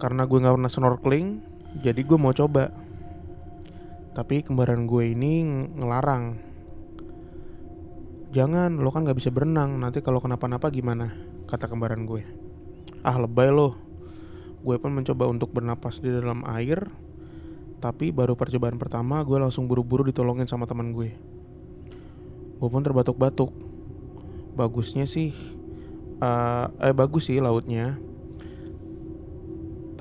Karena 0.00 0.24
gue 0.24 0.40
nggak 0.40 0.56
pernah 0.56 0.72
snorkeling, 0.72 1.26
jadi 1.84 2.00
gue 2.00 2.18
mau 2.18 2.32
coba. 2.32 2.72
Tapi 4.16 4.40
kembaran 4.40 4.88
gue 4.88 5.12
ini 5.12 5.44
ng- 5.44 5.68
ngelarang. 5.78 6.24
Jangan, 8.32 8.80
lo 8.80 8.88
kan 8.88 9.04
nggak 9.04 9.20
bisa 9.20 9.28
berenang. 9.28 9.76
Nanti 9.76 10.00
kalau 10.00 10.20
kenapa-napa 10.24 10.72
gimana? 10.72 11.12
Kata 11.44 11.68
kembaran 11.68 12.08
gue. 12.08 12.24
Ah 13.04 13.20
lebay 13.20 13.52
lo. 13.52 13.76
Gue 14.64 14.80
pun 14.80 14.96
mencoba 14.96 15.28
untuk 15.28 15.52
bernapas 15.52 16.00
di 16.00 16.08
dalam 16.08 16.40
air. 16.48 16.88
Tapi 17.82 18.14
baru 18.14 18.38
percobaan 18.38 18.78
pertama 18.78 19.18
gue 19.26 19.42
langsung 19.42 19.66
buru-buru 19.66 20.06
ditolongin 20.06 20.46
sama 20.46 20.70
teman 20.70 20.94
gue. 20.94 21.10
Gue 22.62 22.68
pun 22.70 22.86
terbatuk-batuk. 22.86 23.50
Bagusnya 24.54 25.10
sih, 25.10 25.34
eh, 26.22 26.66
eh 26.78 26.94
bagus 26.94 27.26
sih 27.26 27.42
lautnya 27.42 27.98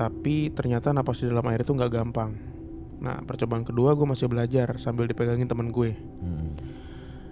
tapi 0.01 0.49
ternyata 0.49 0.89
napas 0.89 1.21
di 1.21 1.29
dalam 1.29 1.45
air 1.45 1.61
itu 1.61 1.77
nggak 1.77 1.93
gampang. 1.93 2.33
Nah 3.05 3.21
percobaan 3.21 3.61
kedua 3.61 3.93
gue 3.93 4.07
masih 4.09 4.25
belajar 4.25 4.81
sambil 4.81 5.05
dipegangin 5.05 5.45
teman 5.45 5.69
gue. 5.69 5.93
Hmm. 5.93 6.57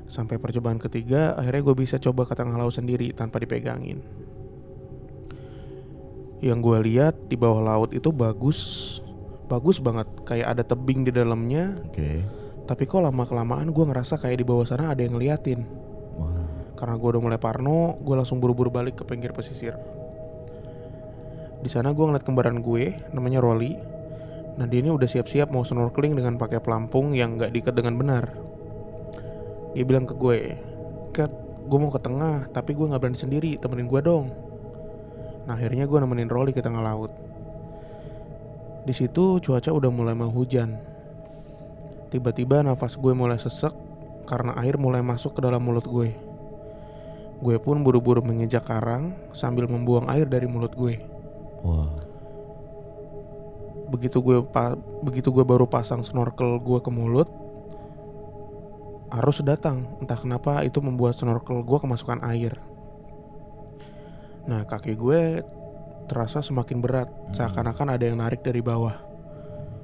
Sampai 0.06 0.38
percobaan 0.38 0.78
ketiga 0.78 1.34
akhirnya 1.34 1.66
gue 1.66 1.76
bisa 1.82 1.98
coba 1.98 2.30
ke 2.30 2.38
tengah 2.38 2.62
laut 2.62 2.78
sendiri 2.78 3.10
tanpa 3.10 3.42
dipegangin. 3.42 4.06
Yang 6.46 6.60
gue 6.62 6.78
lihat 6.94 7.16
di 7.26 7.34
bawah 7.34 7.66
laut 7.66 7.90
itu 7.90 8.14
bagus, 8.14 9.02
bagus 9.50 9.82
banget. 9.82 10.06
Kayak 10.24 10.48
ada 10.56 10.64
tebing 10.64 11.04
di 11.04 11.12
dalamnya. 11.12 11.76
Oke. 11.90 12.24
Tapi 12.70 12.86
kok 12.86 13.02
lama 13.02 13.26
kelamaan 13.26 13.74
gue 13.74 13.82
ngerasa 13.82 14.22
kayak 14.22 14.38
di 14.38 14.46
bawah 14.46 14.64
sana 14.70 14.94
ada 14.94 15.02
yang 15.02 15.18
ngeliatin. 15.18 15.66
Wah. 16.22 16.46
Karena 16.78 16.96
gue 17.02 17.10
udah 17.18 17.22
mulai 17.26 17.42
parno, 17.42 17.98
gue 17.98 18.14
langsung 18.14 18.38
buru-buru 18.38 18.70
balik 18.70 19.02
ke 19.02 19.04
pinggir 19.10 19.34
pesisir. 19.34 19.74
Di 21.60 21.68
sana 21.68 21.92
gue 21.92 22.06
ngeliat 22.06 22.24
kembaran 22.24 22.62
gue, 22.62 22.94
namanya 23.12 23.42
Rolly. 23.42 23.74
Nah 24.56 24.70
dia 24.70 24.80
ini 24.80 24.94
udah 24.94 25.10
siap-siap 25.10 25.50
mau 25.50 25.66
snorkeling 25.66 26.14
dengan 26.14 26.38
pakai 26.38 26.62
pelampung 26.62 27.18
yang 27.18 27.36
nggak 27.36 27.52
diikat 27.52 27.74
dengan 27.74 27.98
benar. 27.98 28.32
Dia 29.74 29.84
bilang 29.84 30.06
ke 30.06 30.14
gue, 30.16 30.56
Kat, 31.12 31.34
gue 31.68 31.78
mau 31.82 31.90
ke 31.90 32.00
tengah, 32.00 32.48
tapi 32.54 32.78
gue 32.78 32.86
nggak 32.86 33.02
berani 33.02 33.18
sendiri, 33.18 33.58
temenin 33.58 33.90
gue 33.90 34.02
dong. 34.06 34.30
Nah 35.50 35.58
akhirnya 35.58 35.90
gue 35.90 36.00
nemenin 36.00 36.30
Rolly 36.30 36.54
ke 36.54 36.62
tengah 36.62 36.86
laut. 36.86 37.29
Di 38.84 38.94
situ 38.96 39.40
cuaca 39.44 39.70
udah 39.72 39.92
mulai 39.92 40.16
menghujan. 40.16 40.80
Tiba-tiba 42.10 42.66
nafas 42.66 42.98
gue 42.98 43.14
mulai 43.14 43.38
sesek 43.38 43.72
karena 44.26 44.58
air 44.62 44.78
mulai 44.78 45.02
masuk 45.06 45.38
ke 45.38 45.42
dalam 45.46 45.62
mulut 45.62 45.86
gue. 45.86 46.10
Gue 47.40 47.56
pun 47.62 47.80
buru-buru 47.86 48.20
menginjak 48.20 48.68
karang 48.68 49.16
sambil 49.32 49.70
membuang 49.70 50.10
air 50.12 50.28
dari 50.28 50.50
mulut 50.50 50.74
gue. 50.76 51.00
Wah. 51.64 52.02
Begitu 53.90 54.22
gue 54.22 54.44
pa- 54.46 54.78
begitu 55.02 55.34
gue 55.34 55.42
baru 55.42 55.66
pasang 55.66 56.06
snorkel 56.06 56.62
gue 56.62 56.80
ke 56.82 56.92
mulut, 56.94 57.30
arus 59.10 59.42
datang. 59.42 59.88
Entah 59.98 60.20
kenapa 60.20 60.62
itu 60.62 60.78
membuat 60.84 61.18
snorkel 61.18 61.64
gue 61.66 61.78
kemasukan 61.80 62.22
air. 62.28 62.58
Nah 64.46 64.66
kaki 64.66 64.94
gue 64.98 65.46
terasa 66.10 66.42
semakin 66.42 66.82
berat, 66.82 67.08
Hmm. 67.08 67.38
seakan-akan 67.38 67.94
ada 67.94 68.04
yang 68.04 68.18
narik 68.18 68.42
dari 68.42 68.60
bawah. 68.60 68.98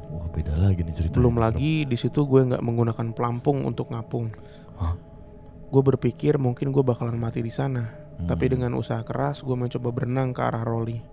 Wah 0.09 0.27
beda 0.33 0.57
lagi 0.57 0.81
nih 0.81 0.93
ceritanya. 0.97 1.17
Belum 1.21 1.35
lagi 1.37 1.85
di 1.85 1.97
situ 1.97 2.25
gue 2.25 2.41
nggak 2.41 2.63
menggunakan 2.65 3.13
pelampung 3.13 3.61
untuk 3.61 3.93
ngapung. 3.93 4.33
Hah? 4.81 4.97
Gue 5.69 5.81
berpikir 5.81 6.41
mungkin 6.41 6.73
gue 6.73 6.81
bakalan 6.81 7.17
mati 7.17 7.45
di 7.45 7.53
sana. 7.53 7.85
Hmm. 8.15 8.31
Tapi 8.31 8.57
dengan 8.57 8.73
usaha 8.73 9.01
keras 9.05 9.45
gue 9.45 9.53
mencoba 9.53 9.91
berenang 9.93 10.33
ke 10.33 10.41
arah 10.41 10.65
Rolly. 10.65 11.03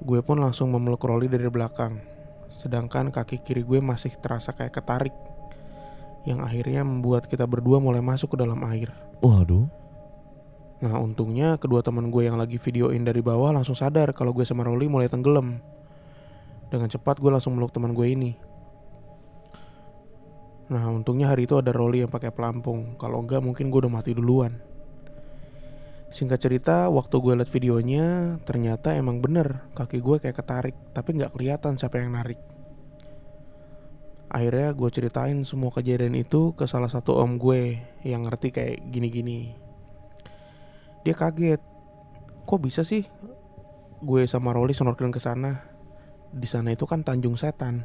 Gue 0.00 0.24
pun 0.24 0.40
langsung 0.40 0.72
memeluk 0.72 1.04
Rolly 1.04 1.28
dari 1.28 1.44
belakang. 1.52 2.00
Sedangkan 2.48 3.12
kaki 3.12 3.44
kiri 3.44 3.62
gue 3.62 3.78
masih 3.84 4.16
terasa 4.16 4.56
kayak 4.56 4.80
ketarik. 4.80 5.12
Yang 6.24 6.40
akhirnya 6.44 6.82
membuat 6.84 7.28
kita 7.28 7.44
berdua 7.44 7.80
mulai 7.80 8.00
masuk 8.00 8.32
ke 8.32 8.36
dalam 8.40 8.60
air. 8.64 8.88
Waduh. 9.20 9.68
Nah 10.80 10.96
untungnya 10.96 11.60
kedua 11.60 11.84
teman 11.84 12.08
gue 12.08 12.24
yang 12.24 12.40
lagi 12.40 12.56
videoin 12.56 13.04
dari 13.04 13.20
bawah 13.20 13.52
langsung 13.52 13.76
sadar 13.76 14.16
kalau 14.16 14.32
gue 14.32 14.48
sama 14.48 14.64
Rolly 14.64 14.88
mulai 14.88 15.12
tenggelam. 15.12 15.60
Dengan 16.72 16.88
cepat 16.88 17.20
gue 17.20 17.28
langsung 17.28 17.52
meluk 17.52 17.68
teman 17.68 17.92
gue 17.92 18.06
ini. 18.08 18.32
Nah 20.72 20.88
untungnya 20.88 21.28
hari 21.28 21.44
itu 21.44 21.60
ada 21.60 21.68
Rolly 21.74 22.00
yang 22.06 22.12
pakai 22.12 22.32
pelampung. 22.32 22.96
Kalau 22.96 23.20
enggak 23.20 23.44
mungkin 23.44 23.68
gue 23.68 23.80
udah 23.84 23.92
mati 23.92 24.16
duluan. 24.16 24.56
Singkat 26.10 26.40
cerita, 26.42 26.90
waktu 26.90 27.22
gue 27.22 27.38
liat 27.38 27.50
videonya, 27.54 28.06
ternyata 28.42 28.98
emang 28.98 29.22
bener 29.22 29.70
kaki 29.78 30.02
gue 30.02 30.18
kayak 30.18 30.42
ketarik, 30.42 30.74
tapi 30.90 31.14
nggak 31.14 31.30
kelihatan 31.30 31.78
siapa 31.78 32.02
yang 32.02 32.10
narik. 32.18 32.40
Akhirnya 34.26 34.74
gue 34.74 34.90
ceritain 34.90 35.38
semua 35.46 35.70
kejadian 35.70 36.18
itu 36.18 36.50
ke 36.58 36.66
salah 36.66 36.90
satu 36.90 37.14
om 37.14 37.38
gue 37.38 37.78
yang 38.02 38.26
ngerti 38.26 38.50
kayak 38.50 38.90
gini-gini. 38.90 39.69
Dia 41.00 41.14
kaget, 41.16 41.60
kok 42.44 42.60
bisa 42.60 42.84
sih 42.84 43.08
gue 44.00 44.22
sama 44.24 44.52
Rolly 44.56 44.72
snorkeling 44.72 45.12
ke 45.12 45.20
sana? 45.20 45.64
Di 46.32 46.48
sana 46.48 46.72
itu 46.72 46.84
kan 46.84 47.04
Tanjung 47.04 47.36
Setan. 47.36 47.84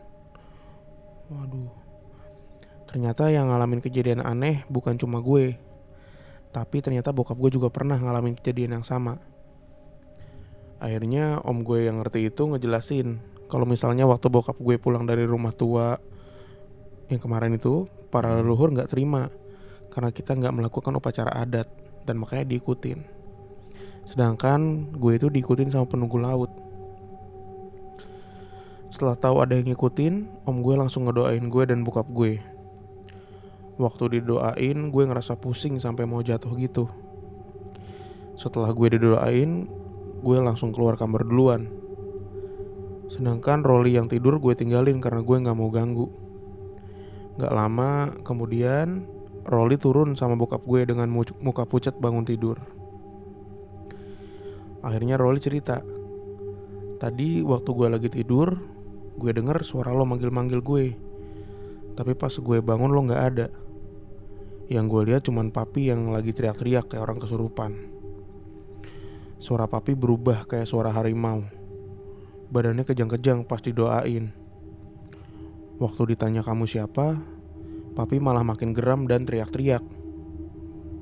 Waduh. 1.31 1.71
Ternyata 2.85 3.27
yang 3.33 3.51
ngalamin 3.51 3.83
kejadian 3.83 4.23
aneh 4.23 4.63
bukan 4.71 4.95
cuma 4.95 5.19
gue, 5.19 5.57
tapi 6.55 6.79
ternyata 6.79 7.11
bokap 7.11 7.35
gue 7.35 7.51
juga 7.59 7.67
pernah 7.67 7.99
ngalamin 7.99 8.37
kejadian 8.39 8.79
yang 8.79 8.85
sama. 8.87 9.19
Akhirnya 10.79 11.43
om 11.43 11.63
gue 11.63 11.87
yang 11.87 11.99
ngerti 11.99 12.29
itu 12.29 12.45
ngejelasin 12.45 13.19
kalau 13.49 13.65
misalnya 13.65 14.05
waktu 14.09 14.27
bokap 14.27 14.57
gue 14.59 14.75
pulang 14.79 15.05
dari 15.05 15.23
rumah 15.23 15.53
tua 15.53 15.97
yang 17.09 17.21
kemarin 17.21 17.57
itu 17.57 17.85
para 18.09 18.41
leluhur 18.41 18.73
nggak 18.73 18.89
terima 18.89 19.29
karena 19.93 20.09
kita 20.09 20.33
nggak 20.33 20.53
melakukan 20.53 20.93
upacara 20.97 21.31
adat 21.31 21.69
dan 22.05 22.21
makanya 22.21 22.55
diikutin. 22.55 23.03
Sedangkan 24.05 24.93
gue 24.93 25.17
itu 25.17 25.27
diikutin 25.33 25.73
sama 25.73 25.89
penunggu 25.89 26.21
laut. 26.21 26.53
Setelah 28.93 29.17
tahu 29.17 29.43
ada 29.43 29.57
yang 29.57 29.67
ngikutin, 29.73 30.45
om 30.47 30.63
gue 30.63 30.75
langsung 30.77 31.09
ngedoain 31.09 31.43
gue 31.51 31.63
dan 31.67 31.83
bokap 31.83 32.07
gue. 32.13 32.39
Waktu 33.75 34.21
didoain, 34.21 34.77
gue 34.87 35.03
ngerasa 35.03 35.35
pusing 35.35 35.81
sampai 35.81 36.07
mau 36.07 36.23
jatuh 36.23 36.53
gitu. 36.55 36.87
Setelah 38.39 38.71
gue 38.71 38.95
didoain, 38.95 39.67
gue 40.23 40.37
langsung 40.39 40.71
keluar 40.71 40.95
kamar 40.95 41.27
duluan. 41.27 41.67
Sedangkan 43.11 43.67
Rolly 43.67 43.99
yang 43.99 44.07
tidur 44.07 44.39
gue 44.39 44.55
tinggalin 44.55 45.03
karena 45.03 45.19
gue 45.25 45.37
nggak 45.43 45.57
mau 45.57 45.67
ganggu. 45.73 46.07
Gak 47.35 47.51
lama 47.51 48.15
kemudian 48.23 49.03
Rolly 49.45 49.77
turun 49.77 50.17
sama 50.17 50.33
bokap 50.33 50.65
gue 50.65 50.89
dengan 50.89 51.05
mu- 51.05 51.37
muka 51.37 51.69
pucat 51.69 51.93
bangun 52.01 52.25
tidur. 52.25 52.57
Akhirnya 54.81 55.21
Rolly 55.21 55.37
cerita, 55.37 55.85
tadi 56.97 57.45
waktu 57.45 57.69
gue 57.69 57.87
lagi 57.89 58.09
tidur, 58.09 58.57
gue 59.21 59.31
denger 59.33 59.61
suara 59.61 59.93
lo 59.93 60.05
manggil-manggil 60.09 60.61
gue. 60.65 60.85
Tapi 61.93 62.11
pas 62.17 62.33
gue 62.33 62.57
bangun 62.57 62.89
lo 62.89 63.05
nggak 63.05 63.23
ada. 63.33 63.47
Yang 64.65 64.85
gue 64.89 65.01
lihat 65.13 65.21
cuman 65.29 65.53
papi 65.53 65.93
yang 65.93 66.09
lagi 66.09 66.33
teriak-teriak 66.33 66.89
kayak 66.89 67.05
orang 67.05 67.21
kesurupan. 67.21 67.71
Suara 69.37 69.69
papi 69.69 69.93
berubah 69.93 70.49
kayak 70.49 70.65
suara 70.65 70.89
harimau. 70.89 71.45
Badannya 72.49 72.81
kejang-kejang 72.81 73.45
pas 73.45 73.61
didoain. 73.61 74.33
Waktu 75.77 76.17
ditanya 76.17 76.41
kamu 76.41 76.65
siapa, 76.65 77.34
papi 77.95 78.19
malah 78.19 78.43
makin 78.43 78.75
geram 78.75 79.07
dan 79.07 79.23
teriak-teriak. 79.23 79.81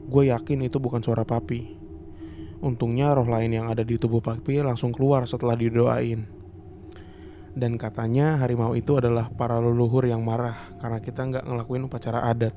Gue 0.07 0.29
yakin 0.29 0.61
itu 0.61 0.77
bukan 0.77 1.01
suara 1.01 1.25
papi. 1.25 1.81
Untungnya 2.63 3.11
roh 3.11 3.27
lain 3.27 3.51
yang 3.51 3.67
ada 3.67 3.81
di 3.83 3.97
tubuh 3.99 4.21
papi 4.23 4.61
langsung 4.61 4.93
keluar 4.93 5.25
setelah 5.27 5.57
didoain. 5.57 6.29
Dan 7.53 7.75
katanya 7.81 8.39
harimau 8.39 8.77
itu 8.77 8.97
adalah 8.97 9.29
para 9.33 9.57
leluhur 9.57 10.05
yang 10.05 10.21
marah 10.21 10.55
karena 10.79 11.01
kita 11.01 11.21
nggak 11.25 11.43
ngelakuin 11.49 11.85
upacara 11.85 12.29
adat. 12.29 12.55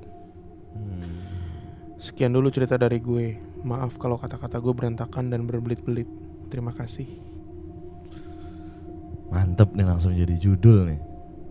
Sekian 1.97 2.33
dulu 2.33 2.53
cerita 2.53 2.77
dari 2.77 3.01
gue. 3.01 3.41
Maaf 3.65 3.97
kalau 3.97 4.21
kata-kata 4.21 4.61
gue 4.61 4.73
berantakan 4.77 5.33
dan 5.33 5.49
berbelit-belit. 5.49 6.07
Terima 6.53 6.71
kasih. 6.71 7.09
Mantep 9.33 9.75
nih 9.75 9.87
langsung 9.89 10.15
jadi 10.15 10.37
judul 10.39 10.93
nih. 10.93 11.01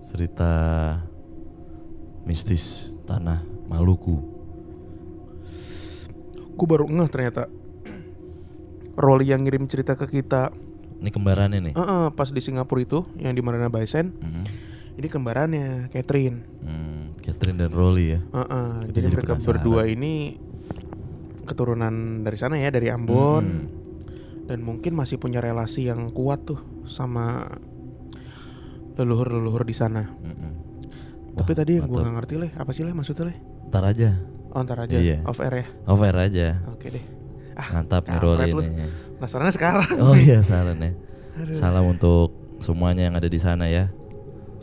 Cerita 0.06 0.54
mistis 2.26 2.90
tanah 3.06 3.42
Maluku. 3.66 4.18
Gue 6.52 6.68
baru 6.68 6.86
ngeh 6.86 7.10
ternyata. 7.10 7.50
Rolly 8.96 9.28
yang 9.28 9.44
ngirim 9.44 9.68
cerita 9.68 9.92
ke 9.94 10.08
kita 10.08 10.56
Ini 10.96 11.12
kembarannya 11.12 11.60
nih. 11.62 11.74
eh, 11.74 11.84
eh, 11.84 12.08
pas 12.10 12.32
di 12.32 12.40
Singapura 12.40 12.80
itu 12.80 13.04
yang 13.18 13.36
di 13.36 13.44
Marina 13.44 13.68
Bay 13.68 13.84
Sands, 13.84 14.16
Hmm. 14.16 14.48
ini 14.96 15.06
kembarannya 15.06 15.92
Catherine. 15.92 16.40
Hmm, 16.62 17.12
Catherine 17.20 17.60
dan 17.60 17.70
Rolly 17.70 18.16
ya. 18.16 18.20
Eh, 18.24 18.46
Kita 18.88 18.88
jadi 18.90 18.96
jadi 19.04 19.08
mereka 19.12 19.34
penasaran. 19.36 19.52
berdua 19.52 19.82
ini 19.86 20.40
keturunan 21.44 21.94
dari 22.24 22.38
sana 22.40 22.56
ya 22.56 22.72
dari 22.72 22.88
Ambon 22.88 23.44
Hmm. 23.44 23.68
dan 24.48 24.64
mungkin 24.64 24.96
masih 24.96 25.20
punya 25.20 25.38
relasi 25.40 25.86
yang 25.86 26.08
kuat 26.10 26.48
tuh 26.48 26.58
sama 26.86 27.52
leluhur-leluhur 28.96 29.62
di 29.62 29.76
sana. 29.76 30.08
Mm-mm. 30.16 30.52
Tapi 31.36 31.52
Wah, 31.52 31.58
tadi 31.60 31.72
yang 31.78 31.88
gue 31.88 32.00
nggak 32.00 32.16
ngerti 32.16 32.36
leh, 32.40 32.52
apa 32.56 32.72
sih 32.72 32.84
leh 32.88 32.96
maksudnya 32.96 33.28
leh? 33.28 33.38
Ntar 33.68 33.84
aja. 33.84 34.10
Oh 34.56 34.64
ntar 34.64 34.80
aja, 34.88 34.96
Iya. 34.96 35.20
off 35.28 35.44
air 35.44 35.56
ya. 35.62 35.68
Over 35.84 36.16
aja. 36.16 36.48
Oke 36.72 36.88
deh. 36.88 37.04
Mantap 37.56 38.08
nih 38.08 38.20
lu. 38.20 38.32
nih. 38.40 38.88
Penasarannya 39.20 39.54
sekarang. 39.54 39.92
Oh 40.00 40.16
iya 40.16 40.40
salam 40.44 40.80
ya. 40.80 40.92
Aduh. 41.36 41.56
Salam 41.56 41.84
untuk 41.88 42.32
semuanya 42.64 43.04
yang 43.08 43.16
ada 43.20 43.28
di 43.28 43.36
sana 43.36 43.68
ya. 43.68 43.92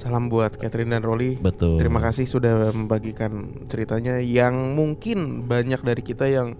Salam 0.00 0.32
buat 0.32 0.56
Catherine 0.56 0.88
dan 0.88 1.04
Rolly. 1.04 1.36
Betul. 1.36 1.76
Terima 1.76 2.00
kasih 2.00 2.24
sudah 2.24 2.72
membagikan 2.72 3.64
ceritanya 3.68 4.16
yang 4.24 4.72
mungkin 4.72 5.44
banyak 5.44 5.84
dari 5.84 6.00
kita 6.00 6.24
yang 6.24 6.56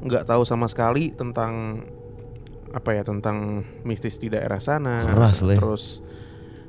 nggak 0.00 0.24
tahu 0.24 0.48
sama 0.48 0.64
sekali 0.64 1.12
tentang 1.12 1.84
apa 2.72 2.90
ya 2.96 3.04
tentang 3.04 3.62
mistis 3.84 4.16
di 4.16 4.32
daerah 4.32 4.58
sana. 4.58 5.04
Keras, 5.04 5.44
Leh. 5.44 5.60
Terus 5.60 6.00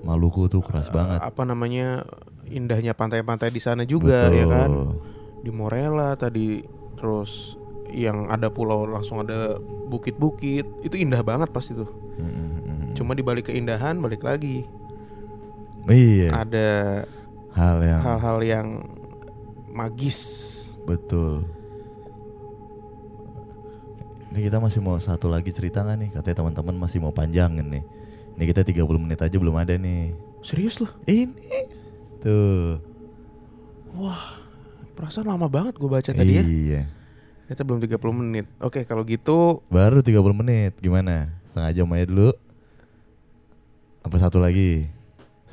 Maluku 0.06 0.46
tuh 0.46 0.62
keras 0.62 0.92
banget. 0.94 1.18
apa 1.18 1.42
namanya 1.48 2.06
indahnya 2.48 2.94
pantai-pantai 2.94 3.50
di 3.50 3.60
sana 3.60 3.84
juga 3.84 4.30
ya 4.30 4.46
kan. 4.46 4.96
Di 5.42 5.50
Morella 5.50 6.14
tadi 6.14 6.62
terus 6.96 7.56
yang 7.90 8.28
ada 8.28 8.50
pulau 8.50 8.84
langsung 8.84 9.22
ada 9.22 9.58
bukit-bukit 9.88 10.66
itu 10.82 10.96
indah 10.98 11.22
banget 11.22 11.50
pasti 11.50 11.74
tuh. 11.74 11.90
Mm-mm. 12.18 12.94
Cuma 12.96 13.14
dibalik 13.14 13.52
keindahan 13.52 14.00
balik 14.00 14.24
lagi 14.24 14.66
Iya. 15.86 16.34
ada 16.34 16.68
Hal 17.54 17.78
yang 17.80 18.02
hal-hal 18.02 18.38
yang 18.42 18.68
magis. 19.70 20.20
betul. 20.84 21.46
Ini 24.34 24.52
kita 24.52 24.60
masih 24.60 24.84
mau 24.84 25.00
satu 25.00 25.32
lagi 25.32 25.56
cerita 25.56 25.80
nggak 25.80 25.98
nih? 25.98 26.10
Katanya 26.12 26.44
teman-teman 26.44 26.76
masih 26.76 27.00
mau 27.00 27.16
panjangin 27.16 27.64
nih. 27.72 27.84
Ini 28.36 28.44
kita 28.52 28.68
30 28.68 28.84
menit 29.00 29.24
aja 29.24 29.38
belum 29.40 29.56
ada 29.56 29.80
nih. 29.80 30.12
Serius 30.44 30.84
loh? 30.84 30.92
Ini 31.08 31.32
tuh. 32.26 32.82
Wah, 33.96 34.42
perasaan 34.98 35.30
lama 35.30 35.46
banget 35.46 35.78
gue 35.78 35.90
baca 35.90 36.10
tadi 36.10 36.34
ya. 36.36 36.44
Iya. 36.44 36.82
Ternyata 37.46 37.62
belum 37.62 37.80
30 37.86 38.20
menit. 38.26 38.46
Oke, 38.58 38.82
kalau 38.90 39.06
gitu 39.06 39.62
Baru 39.70 40.02
30 40.02 40.18
menit. 40.34 40.74
Gimana? 40.82 41.30
Setengah 41.46 41.72
jam 41.78 41.94
aja 41.94 42.06
dulu. 42.10 42.34
Apa 44.02 44.18
satu 44.18 44.42
lagi? 44.42 44.90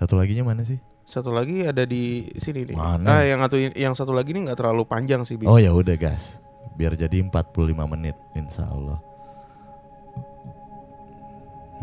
Satu 0.00 0.16
laginya 0.16 0.48
mana 0.48 0.64
sih? 0.64 0.80
satu 1.12 1.28
lagi 1.28 1.66
ada 1.66 1.84
di 1.84 2.30
sini 2.40 2.72
nih. 2.72 2.76
Mana? 2.78 3.20
Ah, 3.20 3.22
yang 3.26 3.44
satu 3.44 3.56
yang 3.58 3.92
satu 3.92 4.12
lagi 4.16 4.32
ini 4.32 4.48
nggak 4.48 4.56
terlalu 4.56 4.88
panjang 4.88 5.26
sih, 5.28 5.36
Bi. 5.36 5.44
Oh 5.44 5.60
ya 5.60 5.74
udah 5.74 5.92
gas. 6.00 6.40
Biar 6.78 6.96
jadi 6.96 7.20
45 7.20 7.52
menit 7.92 8.16
insya 8.32 8.64
Allah. 8.64 8.96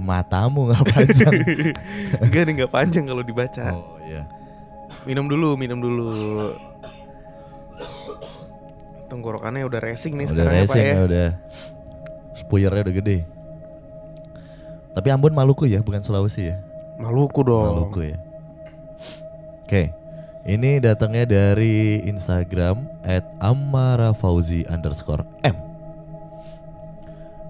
Matamu 0.01 0.71
nggak 0.71 0.85
panjang. 0.87 1.33
Enggak 2.25 2.41
nih 2.47 2.53
nggak 2.63 2.71
panjang 2.73 3.05
kalau 3.05 3.21
dibaca. 3.21 3.65
oh 3.75 3.99
iya. 4.07 4.25
Minum 5.07 5.25
dulu, 5.25 5.55
minum 5.55 5.79
dulu. 5.79 6.09
Tenggorokannya 9.09 9.65
udah 9.65 9.81
racing 9.81 10.13
nih 10.21 10.27
Udah 10.29 10.45
sekarang 10.45 10.53
ya, 10.53 10.61
Pak 10.61 10.69
racing 10.69 10.85
ya. 10.85 10.93
ya 10.93 11.01
udah. 11.05 11.29
Spuyernya 12.37 12.81
udah 12.85 12.95
gede. 12.95 13.17
Tapi 14.93 15.07
Ambon 15.09 15.33
Maluku 15.33 15.65
ya, 15.65 15.81
bukan 15.81 16.01
Sulawesi 16.05 16.53
ya. 16.53 16.61
Maluku 17.01 17.41
dong. 17.41 17.65
Maluku 17.73 18.11
ya. 18.13 18.17
Oke, 19.65 19.93
ini 20.49 20.81
datangnya 20.81 21.29
dari 21.29 22.01
Instagram 22.09 22.89
at 23.05 23.21
@amarafauzi 23.37 24.65
underscore 24.65 25.21
m. 25.45 25.53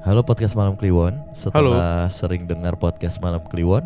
Halo 0.03 0.23
podcast 0.23 0.55
malam 0.55 0.75
Kliwon. 0.75 1.23
Setelah 1.31 2.07
sering 2.11 2.43
dengar 2.47 2.75
podcast 2.75 3.19
malam 3.23 3.43
Kliwon, 3.43 3.83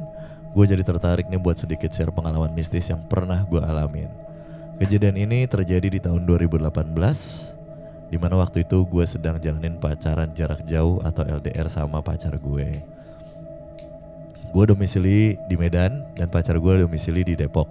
gue 0.53 0.65
jadi 0.69 0.85
tertarik 0.85 1.25
nih 1.27 1.41
buat 1.41 1.57
sedikit 1.57 1.89
share 1.89 2.13
pengalaman 2.13 2.53
mistis 2.53 2.85
yang 2.93 3.01
pernah 3.09 3.41
gue 3.49 3.57
alamin. 3.57 4.09
Kejadian 4.77 5.17
ini 5.17 5.49
terjadi 5.49 5.89
di 5.89 5.99
tahun 6.01 6.29
2018, 6.29 6.69
di 8.13 8.17
mana 8.21 8.37
waktu 8.37 8.61
itu 8.61 8.85
gue 8.85 9.05
sedang 9.09 9.41
jalanin 9.41 9.81
pacaran 9.81 10.29
jarak 10.37 10.61
jauh 10.69 11.01
atau 11.01 11.25
LDR 11.25 11.65
sama 11.65 12.05
pacar 12.05 12.37
gue. 12.37 12.69
Gue 14.53 14.63
domisili 14.69 15.33
di 15.49 15.55
Medan 15.57 16.05
dan 16.13 16.29
pacar 16.29 16.61
gue 16.61 16.85
domisili 16.85 17.25
di 17.25 17.33
Depok. 17.33 17.65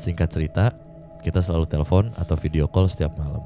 Singkat 0.00 0.28
cerita, 0.32 0.72
kita 1.20 1.44
selalu 1.44 1.68
telepon 1.68 2.08
atau 2.16 2.32
video 2.40 2.64
call 2.64 2.88
setiap 2.88 3.12
malam. 3.20 3.44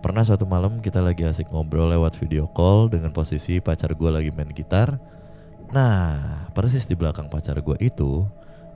Pernah 0.00 0.24
suatu 0.24 0.48
malam 0.48 0.80
kita 0.80 1.04
lagi 1.04 1.28
asik 1.28 1.52
ngobrol 1.52 1.92
lewat 1.92 2.16
video 2.16 2.48
call 2.48 2.88
dengan 2.88 3.12
posisi 3.12 3.60
pacar 3.60 3.92
gue 3.92 4.08
lagi 4.08 4.32
main 4.32 4.48
gitar. 4.56 4.96
Nah, 5.68 6.48
persis 6.56 6.88
di 6.88 6.96
belakang 6.96 7.28
pacar 7.28 7.60
gue 7.60 7.76
itu 7.80 8.24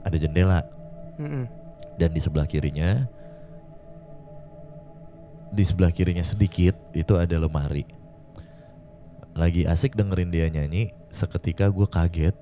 ada 0.05 0.13
jendela 0.13 0.61
Mm-mm. 1.17 1.49
dan 1.97 2.13
di 2.13 2.21
sebelah 2.21 2.45
kirinya 2.45 3.09
di 5.53 5.63
sebelah 5.65 5.93
kirinya 5.93 6.25
sedikit 6.25 6.73
itu 6.93 7.13
ada 7.17 7.37
lemari. 7.37 7.85
Lagi 9.33 9.65
asik 9.65 9.97
dengerin 9.97 10.29
dia 10.29 10.45
nyanyi, 10.49 10.93
seketika 11.09 11.69
gue 11.69 11.85
kaget 11.89 12.37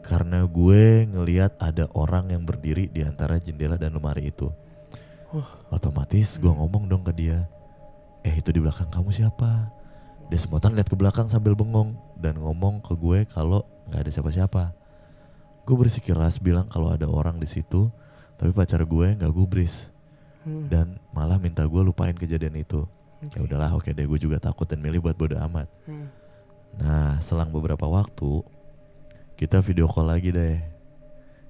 karena 0.00 0.44
gue 0.48 1.04
ngeliat 1.08 1.56
ada 1.60 1.88
orang 1.92 2.32
yang 2.32 2.44
berdiri 2.44 2.88
di 2.88 3.04
antara 3.04 3.36
jendela 3.36 3.76
dan 3.76 3.96
lemari 3.96 4.32
itu. 4.32 4.48
Otomatis 5.68 6.40
gue 6.40 6.48
ngomong 6.48 6.88
dong 6.88 7.04
ke 7.04 7.12
dia, 7.12 7.44
eh 8.24 8.32
itu 8.32 8.52
di 8.52 8.60
belakang 8.60 8.88
kamu 8.88 9.12
siapa? 9.12 9.68
Dia 10.26 10.38
spontan 10.42 10.74
lihat 10.74 10.90
ke 10.90 10.96
belakang 10.98 11.30
sambil 11.30 11.54
bengong 11.54 11.94
dan 12.18 12.38
ngomong 12.38 12.82
ke 12.82 12.98
gue 12.98 13.24
kalau 13.30 13.62
nggak 13.86 14.06
ada 14.06 14.10
siapa-siapa. 14.10 14.74
Gue 15.66 15.76
bersikeras 15.78 16.42
bilang 16.42 16.66
kalau 16.66 16.90
ada 16.90 17.06
orang 17.06 17.38
di 17.38 17.46
situ, 17.46 17.90
tapi 18.38 18.50
pacar 18.50 18.82
gue 18.82 19.06
nggak 19.18 19.32
gubris 19.34 19.94
Hmm. 20.46 20.70
dan 20.70 20.86
malah 21.10 21.42
minta 21.42 21.66
gue 21.66 21.82
lupain 21.82 22.14
kejadian 22.14 22.54
itu. 22.54 22.86
Ya 23.34 23.42
udahlah, 23.42 23.74
oke 23.74 23.90
deh, 23.90 24.06
gue 24.06 24.18
juga 24.22 24.38
takut 24.38 24.62
dan 24.62 24.78
milih 24.78 25.02
buat 25.02 25.18
bodo 25.18 25.34
amat. 25.42 25.66
Hmm. 25.90 26.06
Nah, 26.78 27.18
selang 27.18 27.50
beberapa 27.50 27.82
waktu 27.90 28.46
kita 29.34 29.58
video 29.66 29.90
call 29.90 30.06
lagi 30.06 30.30
deh. 30.30 30.62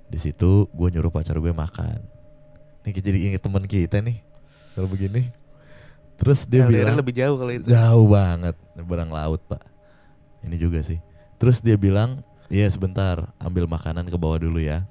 Di 0.08 0.16
situ 0.16 0.64
gue 0.72 0.88
nyuruh 0.88 1.12
pacar 1.12 1.36
gue 1.36 1.52
makan. 1.52 2.00
Nih 2.88 2.92
jadi 2.96 3.18
inget 3.20 3.44
teman 3.44 3.68
kita 3.68 4.00
nih 4.00 4.24
kalau 4.72 4.88
begini. 4.88 5.28
Terus 6.16 6.48
dia 6.48 6.64
LDR 6.64 6.72
bilang 6.82 6.96
lebih 6.96 7.14
jauh 7.14 7.36
kalau 7.36 7.52
itu. 7.52 7.66
jauh 7.68 8.06
banget 8.08 8.56
berang 8.84 9.12
laut 9.12 9.40
pak. 9.44 9.62
Ini 10.44 10.56
juga 10.56 10.80
sih. 10.80 11.00
Terus 11.36 11.60
dia 11.60 11.76
bilang, 11.76 12.24
iya 12.48 12.64
sebentar, 12.72 13.32
ambil 13.36 13.68
makanan 13.68 14.08
ke 14.08 14.16
bawah 14.16 14.40
dulu 14.40 14.56
ya. 14.56 14.88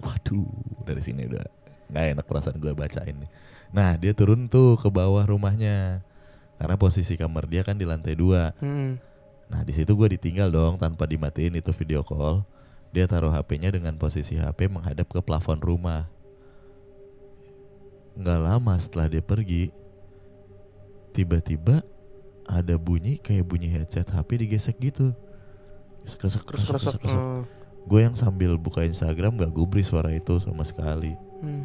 Waduh, 0.00 0.48
dari 0.88 1.04
sini 1.04 1.28
udah 1.28 1.44
nggak 1.92 2.04
enak 2.16 2.24
perasaan 2.24 2.56
gue 2.56 2.72
bacain 2.72 3.12
nih. 3.12 3.30
Nah 3.76 4.00
dia 4.00 4.16
turun 4.16 4.48
tuh 4.48 4.80
ke 4.80 4.88
bawah 4.88 5.28
rumahnya 5.28 6.00
karena 6.56 6.76
posisi 6.80 7.20
kamar 7.20 7.44
dia 7.46 7.60
kan 7.60 7.76
di 7.76 7.84
lantai 7.84 8.16
dua. 8.16 8.56
Hmm. 8.58 8.96
Nah 9.52 9.60
di 9.60 9.76
situ 9.76 9.92
gue 9.92 10.16
ditinggal 10.16 10.48
dong 10.48 10.80
tanpa 10.80 11.04
dimatiin 11.04 11.60
itu 11.60 11.70
video 11.76 12.00
call. 12.00 12.48
Dia 12.92 13.08
taruh 13.08 13.32
HP-nya 13.32 13.72
dengan 13.72 13.96
posisi 13.96 14.36
HP 14.36 14.68
menghadap 14.68 15.08
ke 15.08 15.20
plafon 15.20 15.60
rumah. 15.60 16.08
Nggak 18.16 18.40
lama 18.40 18.74
setelah 18.76 19.08
dia 19.08 19.24
pergi, 19.24 19.72
tiba-tiba 21.12 21.84
ada 22.44 22.74
bunyi 22.74 23.16
kayak 23.16 23.46
bunyi 23.46 23.70
headset 23.70 24.08
HP 24.08 24.42
digesek 24.42 24.76
gitu. 24.80 25.14
Kresek, 26.02 26.18
Terus 26.18 26.34
kresek, 26.42 26.66
keresek. 26.66 26.98
kresek, 26.98 26.98
kresek. 26.98 27.22
Gue 27.82 28.00
yang 28.02 28.14
sambil 28.14 28.54
buka 28.58 28.82
Instagram 28.82 29.38
gak 29.38 29.50
gubris 29.50 29.90
suara 29.90 30.10
itu 30.10 30.38
sama 30.42 30.62
sekali. 30.62 31.14
hmm. 31.42 31.64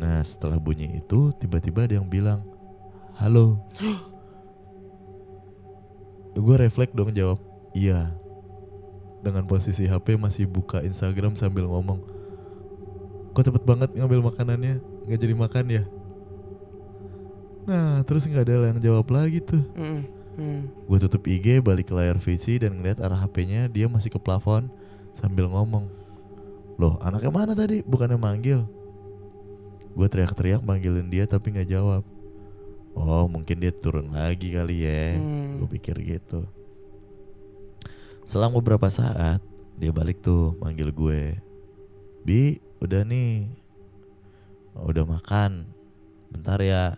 Nah 0.00 0.24
setelah 0.24 0.56
bunyi 0.56 0.96
itu 0.96 1.28
tiba-tiba 1.36 1.84
ada 1.84 2.00
yang 2.00 2.08
bilang 2.08 2.40
Halo 3.20 3.60
Gue 6.32 6.56
refleks 6.56 6.96
dong 6.96 7.12
jawab 7.12 7.36
Iya 7.76 8.08
Dengan 9.20 9.44
posisi 9.44 9.84
HP 9.84 10.16
masih 10.16 10.48
buka 10.48 10.80
Instagram 10.80 11.36
sambil 11.36 11.68
ngomong 11.68 12.00
Kok 13.36 13.44
cepet 13.44 13.62
banget 13.68 13.92
ngambil 13.92 14.32
makanannya 14.32 14.80
Gak 15.04 15.20
jadi 15.20 15.36
makan 15.36 15.64
ya 15.68 15.84
Nah 17.64 18.00
terus 18.02 18.24
gak 18.24 18.48
ada 18.48 18.70
yang 18.70 18.80
jawab 18.80 19.08
lagi 19.10 19.40
tuh 19.40 19.60
Hmm. 19.74 20.02
Hmm. 20.38 20.62
Gue 20.88 20.98
tutup 20.98 21.26
IG 21.26 21.60
balik 21.60 21.90
ke 21.90 21.94
layar 21.94 22.16
VC 22.16 22.62
dan 22.62 22.78
ngeliat 22.78 23.02
arah 23.02 23.18
HP-nya 23.18 23.68
dia 23.68 23.90
masih 23.90 24.08
ke 24.08 24.16
plafon 24.16 24.70
sambil 25.12 25.50
ngomong 25.50 25.90
Loh 26.80 26.96
anaknya 27.02 27.28
mana 27.28 27.52
tadi? 27.52 27.84
Bukannya 27.84 28.16
manggil 28.16 28.64
Gue 29.92 30.06
teriak-teriak 30.06 30.62
manggilin 30.62 31.10
dia 31.10 31.26
tapi 31.26 31.52
nggak 31.52 31.68
jawab 31.68 32.06
Oh 32.94 33.28
mungkin 33.28 33.60
dia 33.60 33.68
turun 33.70 34.08
lagi 34.10 34.54
kali 34.54 34.86
ya 34.86 35.18
Hmm. 35.18 35.60
Gue 35.60 35.68
pikir 35.76 35.98
gitu 36.00 36.46
Selang 38.24 38.54
beberapa 38.54 38.86
saat 38.88 39.42
Dia 39.76 39.90
balik 39.90 40.22
tuh 40.22 40.56
manggil 40.56 40.88
gue 40.88 41.36
Bi 42.24 42.56
udah 42.80 43.02
nih 43.04 43.50
Udah 44.78 45.04
makan 45.04 45.68
Bentar 46.30 46.62
ya 46.62 46.96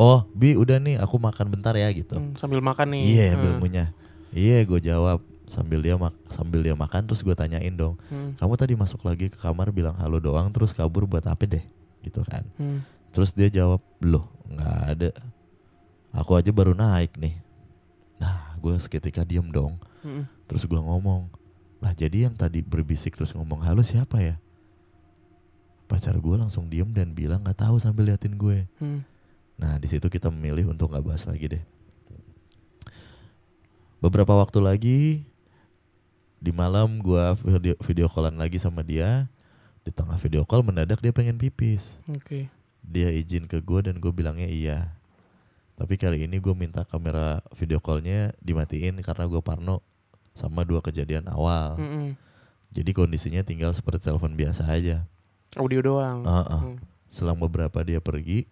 Oh 0.00 0.24
Bi 0.32 0.56
udah 0.56 0.80
nih 0.80 0.96
aku 0.96 1.20
makan 1.20 1.52
bentar 1.52 1.76
ya 1.76 1.92
gitu 1.92 2.16
Hmm, 2.16 2.32
Sambil 2.34 2.64
makan 2.64 2.96
nih. 2.96 3.02
Iya 3.04 3.26
Hmm. 3.26 3.34
ambil 3.36 3.52
ngunyah 3.58 3.88
Iya 4.30 4.58
gue 4.64 4.80
jawab 4.80 5.20
sambil 5.44 5.82
dia 5.82 5.94
mak 5.94 6.14
sambil 6.30 6.62
dia 6.62 6.72
makan 6.72 7.04
terus 7.04 7.20
gue 7.20 7.34
tanyain 7.34 7.74
dong 7.74 7.98
Hmm. 8.06 8.32
kamu 8.34 8.54
tadi 8.54 8.72
masuk 8.72 9.02
lagi 9.02 9.26
ke 9.26 9.36
kamar 9.36 9.68
bilang 9.68 9.98
halo 9.98 10.16
doang 10.16 10.46
terus 10.48 10.70
kabur 10.70 11.04
buat 11.04 11.26
apa 11.26 11.42
deh 11.44 11.64
gitu 12.00 12.22
kan 12.22 12.46
Hmm. 12.54 12.86
terus 13.10 13.30
dia 13.30 13.50
jawab 13.50 13.82
loh 13.98 14.30
nggak 14.46 14.78
ada 14.88 15.10
aku 16.12 16.32
aja 16.32 16.48
baru 16.48 16.70
naik 16.72 17.18
nih 17.18 17.34
nah 18.16 18.54
gue 18.56 18.78
seketika 18.78 19.20
diem 19.20 19.50
dong 19.50 19.74
Hmm. 20.00 20.24
terus 20.46 20.64
gue 20.64 20.78
ngomong 20.78 21.26
lah 21.78 21.90
jadi 21.92 22.24
yang 22.24 22.34
tadi 22.34 22.62
berbisik 22.62 23.12
terus 23.12 23.34
ngomong 23.34 23.60
halo 23.60 23.82
siapa 23.82 24.22
ya 24.22 24.38
pacar 25.84 26.14
gue 26.14 26.36
langsung 26.36 26.70
diem 26.70 26.86
dan 26.88 27.10
bilang 27.10 27.42
nggak 27.42 27.58
tahu 27.58 27.76
sambil 27.76 28.06
liatin 28.06 28.38
gue 28.38 28.70
Hmm. 28.78 29.02
Nah, 29.60 29.76
di 29.76 29.84
situ 29.92 30.08
kita 30.08 30.32
memilih 30.32 30.72
untuk 30.72 30.88
nggak 30.88 31.04
bahas 31.04 31.28
lagi 31.28 31.60
deh. 31.60 31.64
Beberapa 34.00 34.32
waktu 34.32 34.58
lagi 34.64 35.00
di 36.40 36.48
malam 36.56 37.04
gua 37.04 37.36
video, 37.36 37.76
video 37.84 38.06
callan 38.08 38.40
lagi 38.40 38.56
sama 38.56 38.80
dia. 38.80 39.28
Di 39.84 39.92
tengah 39.92 40.16
video 40.16 40.48
call 40.48 40.64
mendadak 40.64 41.04
dia 41.04 41.12
pengen 41.12 41.36
pipis. 41.36 42.00
Oke. 42.08 42.48
Dia 42.80 43.12
izin 43.12 43.44
ke 43.44 43.60
gua 43.60 43.84
dan 43.84 44.00
gue 44.00 44.08
bilangnya 44.08 44.48
iya. 44.48 44.96
Tapi 45.76 45.96
kali 45.96 46.28
ini 46.28 46.36
gue 46.40 46.52
minta 46.52 46.84
kamera 46.84 47.40
video 47.56 47.80
callnya 47.80 48.36
dimatiin 48.44 49.00
karena 49.00 49.24
gue 49.24 49.40
parno 49.40 49.80
sama 50.36 50.64
dua 50.64 50.84
kejadian 50.84 51.28
awal. 51.32 51.80
Hmm. 51.80 52.12
Jadi 52.72 52.92
kondisinya 52.92 53.40
tinggal 53.40 53.72
seperti 53.72 54.08
telepon 54.08 54.36
biasa 54.36 54.68
aja. 54.68 55.08
Audio 55.56 55.80
doang. 55.80 56.24
Heeh. 56.24 56.62
Hmm. 56.72 56.78
Selang 57.08 57.40
beberapa 57.40 57.80
dia 57.80 57.98
pergi, 57.98 58.44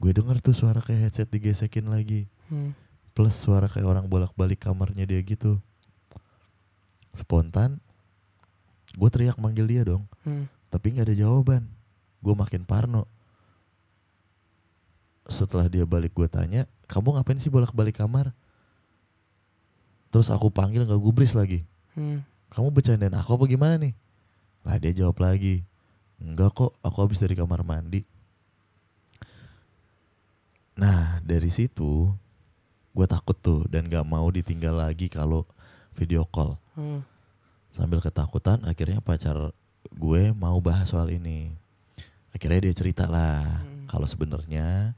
gue 0.00 0.10
denger 0.16 0.40
tuh 0.40 0.56
suara 0.56 0.80
kayak 0.80 1.12
headset 1.12 1.28
digesekin 1.28 1.92
lagi. 1.92 2.24
Hmm. 2.48 2.72
Plus 3.12 3.36
suara 3.36 3.68
kayak 3.68 3.84
orang 3.84 4.06
bolak-balik 4.08 4.64
kamarnya 4.64 5.04
dia 5.04 5.20
gitu. 5.20 5.60
Spontan, 7.12 7.76
gue 8.96 9.08
teriak 9.12 9.36
manggil 9.36 9.68
dia 9.68 9.84
dong. 9.84 10.08
Hmm. 10.24 10.48
Tapi 10.72 10.96
nggak 10.96 11.12
ada 11.12 11.16
jawaban. 11.20 11.68
Gue 12.24 12.32
makin 12.32 12.64
parno. 12.64 13.04
Setelah 15.28 15.68
dia 15.68 15.84
balik 15.84 16.16
gue 16.16 16.26
tanya, 16.26 16.64
kamu 16.88 17.20
ngapain 17.20 17.38
sih 17.38 17.52
bolak-balik 17.52 18.00
kamar? 18.00 18.32
Terus 20.10 20.32
aku 20.32 20.48
panggil 20.48 20.88
nggak 20.88 20.98
gubris 20.98 21.36
lagi. 21.36 21.62
Hmm. 21.92 22.24
Kamu 22.50 22.72
bercandain 22.72 23.14
aku 23.14 23.36
apa 23.36 23.44
gimana 23.46 23.76
nih? 23.78 23.94
Lah 24.64 24.80
dia 24.80 24.96
jawab 24.96 25.20
lagi. 25.22 25.62
Enggak 26.18 26.56
kok, 26.56 26.72
aku 26.82 26.96
habis 27.04 27.20
dari 27.20 27.36
kamar 27.36 27.62
mandi. 27.62 28.02
Nah 30.80 31.20
dari 31.20 31.52
situ 31.52 32.08
gue 32.90 33.06
takut 33.06 33.36
tuh 33.36 33.68
dan 33.68 33.84
gak 33.86 34.02
mau 34.08 34.24
ditinggal 34.32 34.80
lagi 34.80 35.12
kalau 35.12 35.44
video 35.92 36.24
call. 36.24 36.56
Hmm. 36.72 37.04
Sambil 37.68 38.00
ketakutan 38.00 38.64
akhirnya 38.64 39.04
pacar 39.04 39.52
gue 39.92 40.22
mau 40.32 40.56
bahas 40.64 40.88
soal 40.88 41.12
ini. 41.12 41.52
Akhirnya 42.32 42.64
dia 42.64 42.74
cerita 42.74 43.04
lah 43.04 43.60
Hmm. 43.60 43.84
kalau 43.92 44.06
sebenarnya 44.08 44.96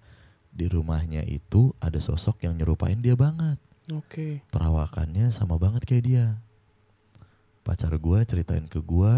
di 0.53 0.68
rumahnya 0.68 1.24
itu 1.26 1.72
ada 1.80 1.97
sosok 1.99 2.45
yang 2.47 2.55
nyerupain 2.55 3.01
dia 3.03 3.18
banget. 3.18 3.59
Oke. 3.91 4.45
Perawakannya 4.55 5.35
sama 5.35 5.59
banget 5.59 5.83
kayak 5.83 6.05
dia. 6.07 6.26
Pacar 7.66 7.91
gue 7.99 8.18
ceritain 8.22 8.68
ke 8.70 8.78
gue 8.78 9.12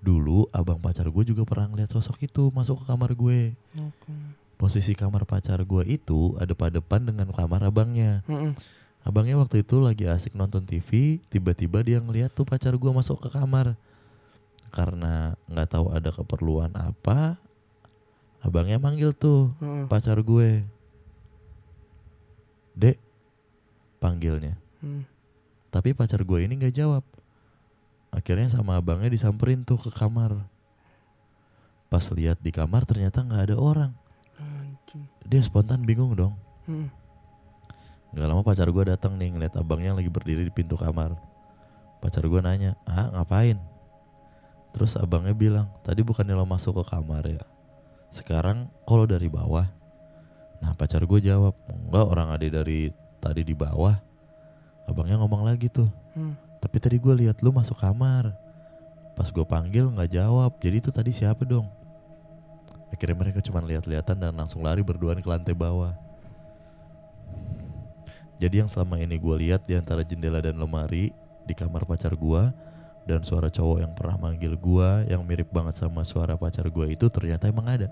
dulu 0.00 0.48
abang 0.50 0.80
pacar 0.80 1.04
gue 1.06 1.24
juga 1.28 1.44
pernah 1.44 1.68
ngeliat 1.68 1.92
sosok 1.92 2.24
itu 2.24 2.48
masuk 2.50 2.82
ke 2.82 2.84
kamar 2.88 3.12
gue. 3.12 3.52
Oke. 3.76 4.12
Posisi 4.60 4.92
kamar 4.92 5.24
pacar 5.24 5.56
gue 5.64 5.88
itu 5.88 6.36
ada 6.36 6.52
pada 6.52 6.84
depan 6.84 7.00
dengan 7.00 7.32
kamar 7.32 7.64
abangnya. 7.64 8.20
Hmm. 8.28 8.52
Abangnya 9.00 9.40
waktu 9.40 9.64
itu 9.64 9.80
lagi 9.80 10.04
asik 10.04 10.36
nonton 10.36 10.68
TV, 10.68 11.16
tiba-tiba 11.32 11.80
dia 11.80 11.96
ngeliat 11.96 12.36
tuh 12.36 12.44
pacar 12.44 12.76
gue 12.76 12.90
masuk 12.92 13.24
ke 13.24 13.32
kamar. 13.32 13.72
Karena 14.68 15.32
nggak 15.48 15.68
tahu 15.72 15.88
ada 15.88 16.12
keperluan 16.12 16.76
apa, 16.76 17.40
abangnya 18.44 18.76
manggil 18.76 19.16
tuh 19.16 19.48
Hmm. 19.64 19.88
pacar 19.88 20.20
gue. 20.20 20.60
Dek, 22.76 23.00
panggilnya. 23.96 24.60
Hmm. 24.84 25.08
Tapi 25.72 25.96
pacar 25.96 26.20
gue 26.20 26.44
ini 26.44 26.60
nggak 26.60 26.76
jawab. 26.76 27.04
Akhirnya 28.12 28.52
sama 28.52 28.76
abangnya 28.76 29.08
disamperin 29.08 29.64
tuh 29.64 29.80
ke 29.80 29.88
kamar. 29.88 30.36
Pas 31.88 32.04
lihat 32.12 32.36
di 32.44 32.52
kamar 32.52 32.84
ternyata 32.84 33.24
nggak 33.24 33.48
ada 33.48 33.56
orang. 33.56 33.92
Dia 35.26 35.40
spontan 35.42 35.86
bingung 35.86 36.14
dong. 36.18 36.34
Hmm. 36.66 36.90
Gak 38.10 38.26
lama 38.26 38.42
pacar 38.42 38.66
gue 38.66 38.84
datang 38.90 39.14
nih 39.14 39.30
ngeliat 39.30 39.54
abangnya 39.54 39.94
lagi 39.94 40.10
berdiri 40.10 40.42
di 40.46 40.52
pintu 40.52 40.74
kamar. 40.74 41.14
Pacar 42.02 42.26
gue 42.26 42.40
nanya, 42.42 42.74
ah 42.88 43.06
ngapain? 43.14 43.60
Terus 44.74 44.98
abangnya 44.98 45.34
bilang, 45.34 45.66
tadi 45.86 46.02
bukannya 46.02 46.34
lo 46.34 46.46
masuk 46.46 46.82
ke 46.82 46.84
kamar 46.90 47.22
ya? 47.26 47.42
Sekarang 48.10 48.66
kalau 48.82 49.06
dari 49.06 49.30
bawah? 49.30 49.66
Nah 50.58 50.74
pacar 50.74 51.06
gue 51.06 51.20
jawab, 51.22 51.54
enggak 51.70 52.06
orang 52.06 52.28
ada 52.34 52.46
dari 52.62 52.90
tadi 53.22 53.46
di 53.46 53.54
bawah. 53.54 53.94
Abangnya 54.90 55.22
ngomong 55.22 55.46
lagi 55.46 55.70
tuh, 55.70 55.86
Hmm. 56.18 56.34
tapi 56.58 56.82
tadi 56.82 56.98
gue 56.98 57.14
lihat 57.14 57.38
lu 57.46 57.54
masuk 57.54 57.78
kamar. 57.78 58.34
Pas 59.14 59.30
gue 59.30 59.46
panggil 59.46 59.86
nggak 59.86 60.10
jawab, 60.10 60.58
jadi 60.58 60.82
itu 60.82 60.90
tadi 60.90 61.14
siapa 61.14 61.46
dong? 61.46 61.70
Akhirnya 62.90 63.16
mereka 63.16 63.38
cuma 63.40 63.62
lihat-lihatan 63.62 64.18
dan 64.18 64.34
langsung 64.34 64.60
lari 64.66 64.82
berduaan 64.82 65.22
ke 65.22 65.28
lantai 65.30 65.54
bawah. 65.54 65.94
Jadi 68.40 68.64
yang 68.64 68.70
selama 68.72 68.96
ini 68.96 69.20
gue 69.20 69.36
lihat 69.46 69.68
di 69.68 69.76
antara 69.76 70.00
jendela 70.00 70.40
dan 70.40 70.56
lemari 70.56 71.12
di 71.44 71.52
kamar 71.52 71.84
pacar 71.84 72.16
gue 72.16 72.42
dan 73.04 73.20
suara 73.20 73.52
cowok 73.52 73.84
yang 73.84 73.92
pernah 73.92 74.16
manggil 74.16 74.56
gue 74.56 74.88
yang 75.12 75.20
mirip 75.24 75.52
banget 75.52 75.76
sama 75.76 76.04
suara 76.08 76.40
pacar 76.40 76.64
gue 76.68 76.86
itu 76.88 77.06
ternyata 77.12 77.52
emang 77.52 77.68
ada. 77.68 77.88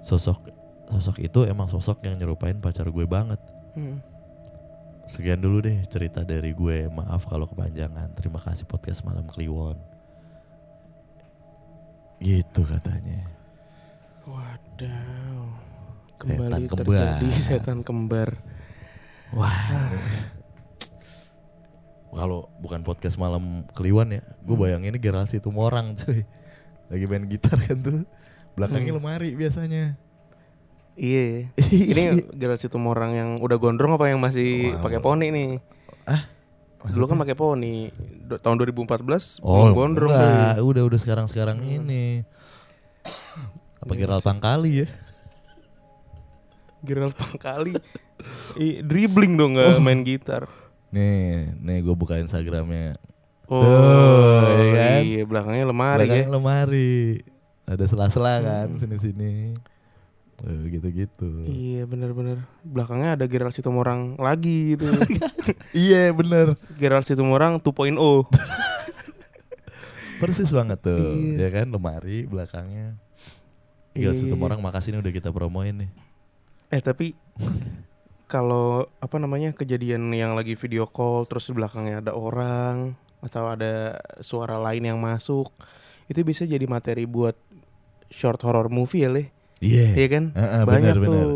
Sosok 0.00 0.48
sosok 0.86 1.18
itu 1.20 1.44
emang 1.44 1.68
sosok 1.68 2.00
yang 2.08 2.16
nyerupain 2.16 2.56
pacar 2.56 2.88
gue 2.88 3.04
banget. 3.04 3.38
Hmm. 3.76 4.00
Sekian 5.06 5.38
dulu 5.38 5.62
deh 5.62 5.76
cerita 5.86 6.26
dari 6.26 6.50
gue. 6.56 6.90
Maaf 6.90 7.28
kalau 7.30 7.46
kepanjangan. 7.46 8.10
Terima 8.18 8.42
kasih 8.42 8.66
podcast 8.66 9.06
malam 9.06 9.28
Kliwon. 9.28 9.78
Gitu 12.18 12.64
katanya. 12.64 13.35
Wadaw. 14.26 15.38
Kembali 16.18 16.50
Setan 16.50 16.62
terjadi 16.66 17.14
kembar. 17.22 17.38
setan 17.38 17.78
kembar. 17.80 18.30
Wah. 19.30 19.54
Kalau 22.10 22.50
bukan 22.58 22.80
podcast 22.80 23.20
malam 23.20 23.62
Kliwon 23.70 24.10
ya, 24.10 24.22
gue 24.42 24.50
Hmm. 24.50 24.62
bayangin 24.62 24.90
ini 24.90 24.98
generasi 24.98 25.38
Tumorang 25.38 25.94
cuy. 25.94 26.26
Lagi 26.88 27.04
main 27.06 27.28
gitar 27.28 27.54
kan 27.60 27.78
tuh. 27.78 28.02
Belakangnya 28.54 28.90
Hmm. 28.90 28.98
lemari 28.98 29.30
biasanya. 29.32 29.94
Iya. 30.96 31.52
Ini 31.92 32.02
generasi 32.32 32.66
tumorang 32.66 33.12
yang 33.12 33.30
udah 33.38 33.60
gondrong 33.60 33.94
apa 33.94 34.08
yang 34.08 34.16
masih 34.16 34.72
pakai 34.80 34.96
poni 34.96 35.28
nih? 35.28 35.50
Dulu 36.88 37.04
kan 37.04 37.20
pakai 37.20 37.36
poni. 37.36 37.92
Do- 38.24 38.40
tahun 38.40 38.56
2014 38.56 39.36
Oh, 39.38 39.68
belum 39.68 39.76
gondrong 39.76 40.08
enggak. 40.08 40.56
udah 40.58 40.82
udah 40.88 40.98
sekarang-sekarang 40.98 41.60
Hmm. 41.60 41.84
ini. 41.84 42.24
Apa 43.86 43.92
Iya 43.92 43.98
Gerald. 44.02 44.20
Pangkali 44.20 44.70
ya? 44.76 44.86
Gerald 46.82 47.14
Pangkali. 47.14 47.72
Ih, 48.58 48.82
dribbling 48.82 49.34
dong 49.34 49.54
nggak 49.54 49.66
Oh. 49.72 49.78
main 49.78 50.02
gitar. 50.02 50.44
Nih, 50.88 51.52
nih 51.56 51.76
gue 51.80 51.92
buka 51.92 52.16
Instagramnya. 52.16 52.96
Oh, 53.46 53.62
Tuh, 53.62 54.42
ya 54.50 54.66
kan? 54.72 54.98
iya 55.00 55.22
belakangnya 55.22 55.64
lemari 55.64 56.00
ya. 56.02 56.06
Belakang 56.18 56.30
lemari. 56.32 56.94
Ada 57.62 57.84
sela-sela 57.86 58.32
kan 58.40 58.66
Hmm. 58.68 58.76
sini-sini. 58.76 59.54
Tuh, 60.36 60.66
gitu-gitu. 60.66 61.46
Iya 61.46 61.84
bener-bener 61.84 62.44
Belakangnya 62.60 63.16
ada 63.16 63.24
Gerald 63.24 63.50
Situmorang 63.50 64.14
lagi 64.18 64.76
gitu 64.76 64.84
Iya 65.72 66.12
bener 66.12 66.54
Gerald 66.76 67.02
Situmorang 67.02 67.56
2.0 67.56 67.96
Persis 70.20 70.50
banget 70.50 70.78
tuh 70.82 71.14
Iya. 71.16 71.34
Ya 71.40 71.48
kan 71.50 71.66
lemari 71.68 72.24
belakangnya 72.24 72.96
Iya, 73.96 74.12
Gila 74.12 74.36
iya. 74.36 74.44
orang 74.44 74.60
makasih 74.60 74.92
nih 74.92 75.00
udah 75.00 75.12
kita 75.16 75.32
promoin 75.32 75.74
nih. 75.74 75.90
Eh 76.70 76.82
tapi 76.84 77.16
Kalau 78.26 78.90
apa 78.98 79.16
namanya 79.22 79.54
kejadian 79.54 80.10
yang 80.10 80.34
lagi 80.34 80.58
video 80.58 80.90
call 80.90 81.30
Terus 81.30 81.46
di 81.46 81.54
belakangnya 81.54 82.02
ada 82.02 82.12
orang 82.18 82.98
Atau 83.22 83.46
ada 83.46 84.02
suara 84.18 84.58
lain 84.58 84.82
yang 84.82 84.98
masuk 84.98 85.54
Itu 86.10 86.26
bisa 86.26 86.42
jadi 86.42 86.66
materi 86.66 87.06
buat 87.06 87.38
Short 88.10 88.42
horror 88.42 88.66
movie 88.66 89.06
ya 89.06 89.10
Le? 89.14 89.30
Iya. 89.62 89.94
Iya 89.94 90.08
kan? 90.10 90.24
Heeh, 90.34 90.62
Banyak 90.66 90.94
bener, 90.98 91.06
tuh 91.06 91.34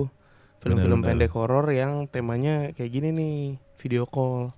Film-film 0.61 1.00
pendek 1.00 1.32
horor 1.32 1.70
yang 1.70 2.11
temanya 2.11 2.74
kayak 2.76 2.90
gini 2.92 3.08
nih 3.16 3.38
Video 3.80 4.04
call. 4.04 4.52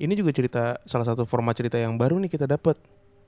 Ini 0.00 0.14
juga 0.14 0.30
cerita 0.32 0.78
Salah 0.86 1.04
satu 1.04 1.26
format 1.26 1.52
cerita 1.58 1.76
yang 1.82 1.98
baru 1.98 2.16
nih 2.22 2.30
kita 2.30 2.46
dapat 2.46 2.78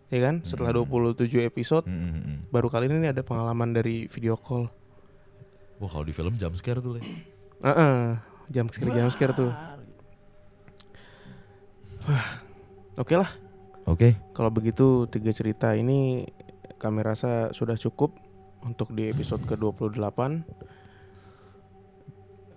Ya 0.09 0.25
kan 0.25 0.41
Setelah 0.41 0.73
Hmm. 0.73 0.89
27 0.89 1.45
episode 1.45 1.85
Mm, 1.85 1.93
mm, 1.95 2.13
mm. 2.17 2.37
Baru 2.49 2.69
kali 2.69 2.89
ini 2.89 3.09
ada 3.09 3.21
pengalaman 3.21 3.73
dari 3.73 4.09
video 4.09 4.35
call 4.35 4.73
Wah 5.79 5.89
kalau 5.89 6.03
di 6.03 6.11
film 6.11 6.35
jump 6.35 6.57
scare 6.57 6.81
tuh 6.81 6.97
Le 6.97 7.03
Heeh, 7.59 8.15
jam 8.49 8.67
scare 8.67 8.95
jam 8.95 9.11
scare 9.11 9.35
tuh. 9.35 9.51
Oke 13.03 13.15
lah, 13.15 13.31
Oke 13.83 14.15
kalau 14.31 14.49
begitu 14.49 15.07
tiga 15.07 15.31
cerita 15.31 15.75
ini 15.75 16.27
kami 16.79 17.03
rasa 17.03 17.51
sudah 17.51 17.75
cukup 17.75 18.15
untuk 18.63 18.91
di 18.91 19.07
episode 19.07 19.43
ke-28. 19.43 20.19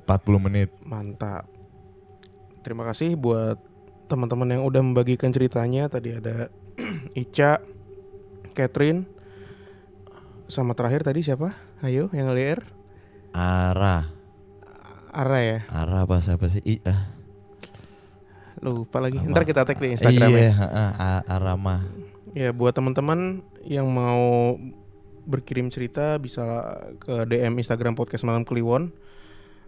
40 0.06 0.46
menit 0.46 0.70
Mantap. 0.82 1.46
Terima 2.62 2.86
kasih 2.86 3.18
buat 3.18 3.58
teman-teman 4.06 4.60
yang 4.60 4.64
udah 4.66 4.82
membagikan 4.82 5.34
ceritanya. 5.34 5.90
Tadi 5.90 6.14
ada 6.14 6.50
Ica, 7.28 7.64
Catherine, 8.54 9.08
sama 10.52 10.76
terakhir 10.76 11.08
tadi 11.08 11.24
siapa? 11.24 11.56
Ayo 11.82 12.12
yang 12.12 12.32
LDR. 12.32 12.62
Arah 13.32 14.12
Ara 15.12 15.40
ya, 15.44 15.60
Arah 15.68 16.08
apa 16.08 16.24
siapa 16.24 16.48
sih 16.48 16.64
I, 16.64 16.80
ah. 16.88 17.12
lupa 18.64 19.04
lagi. 19.04 19.20
Apa? 19.20 19.28
Ntar 19.28 19.44
kita 19.44 19.68
tag 19.68 19.76
di 19.76 19.92
Instagram 19.92 20.30
ya. 20.32 20.40
Iya 20.40 20.52
ah, 20.56 20.94
ah, 20.96 21.20
Arama 21.28 21.84
Ya 22.32 22.56
buat 22.56 22.72
teman-teman 22.72 23.44
yang 23.68 23.92
mau 23.92 24.56
berkirim 25.28 25.68
cerita 25.68 26.16
bisa 26.16 26.44
ke 27.04 27.28
DM 27.28 27.60
Instagram 27.60 27.92
podcast 27.92 28.24
malam 28.24 28.48
kliwon 28.48 28.96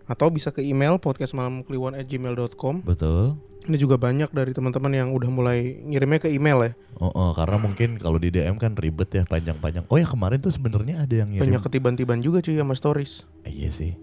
atau 0.03 0.27
bisa 0.27 0.49
ke 0.49 0.59
email 0.59 0.97
podcastmalamkliwon@gmail.com. 0.97 2.83
Betul 2.83 3.39
Ini 3.63 3.79
juga 3.79 3.95
banyak 3.95 4.35
dari 4.35 4.51
teman-teman 4.51 4.91
yang 4.91 5.15
udah 5.15 5.31
mulai 5.31 5.79
ngirimnya 5.81 6.19
ke 6.19 6.27
email 6.27 6.59
ya. 6.59 6.71
Oh, 6.99 7.07
oh, 7.07 7.31
karena 7.31 7.55
mungkin 7.55 7.95
kalau 7.95 8.19
di 8.19 8.27
DM 8.27 8.59
kan 8.59 8.75
ribet 8.75 9.07
ya 9.07 9.23
panjang-panjang. 9.23 9.87
Oh 9.87 9.95
ya 9.95 10.03
kemarin 10.03 10.43
tuh 10.43 10.51
sebenarnya 10.51 11.07
ada 11.07 11.15
yang 11.23 11.31
ngirim. 11.31 11.47
Banyak 11.47 11.63
ketiban-tiban 11.63 12.19
juga 12.19 12.43
cuy 12.43 12.59
sama 12.59 12.75
stories. 12.75 13.23
Eh, 13.47 13.55
iya 13.55 13.71
sih. 13.71 13.95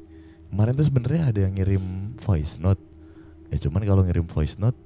Kemarin 0.49 0.73
tuh 0.73 0.89
sebenarnya 0.89 1.23
ada 1.29 1.41
yang 1.45 1.53
ngirim 1.53 1.85
voice 2.25 2.57
note. 2.57 2.81
Ya 3.53 3.61
cuman 3.61 3.85
kalau 3.85 4.01
ngirim 4.01 4.25
voice 4.25 4.57
note 4.57 4.81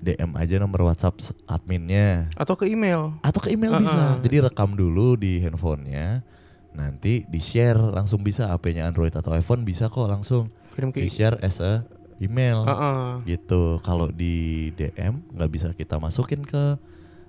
DM 0.00 0.32
aja 0.32 0.56
nomor 0.56 0.88
WhatsApp 0.88 1.20
adminnya 1.44 2.32
Atau 2.40 2.56
ke 2.56 2.64
email. 2.64 3.20
atau 3.20 3.44
ke 3.44 3.52
email 3.52 3.76
Uh-uh. 3.76 3.84
bisa. 3.84 4.02
Jadi 4.24 4.36
rekam 4.40 4.72
dulu 4.72 5.20
di 5.20 5.36
handphonenya. 5.36 6.24
Nanti 6.70 7.26
di 7.26 7.40
share 7.42 7.78
langsung 7.78 8.22
bisa 8.22 8.46
HP-nya 8.48 8.86
Android 8.86 9.10
atau 9.10 9.34
iPhone 9.34 9.66
bisa 9.66 9.90
kok 9.90 10.06
langsung 10.06 10.54
Kirim 10.72 10.94
ke 10.94 11.02
di 11.02 11.10
share 11.10 11.36
as 11.42 11.58
a 11.58 11.82
email. 12.22 12.62
Heeh. 12.62 13.34
Gitu. 13.36 13.82
Kalau 13.82 14.06
di 14.08 14.68
DM 14.74 15.24
nggak 15.34 15.50
bisa 15.50 15.68
kita 15.74 15.98
masukin 15.98 16.46
ke 16.46 16.78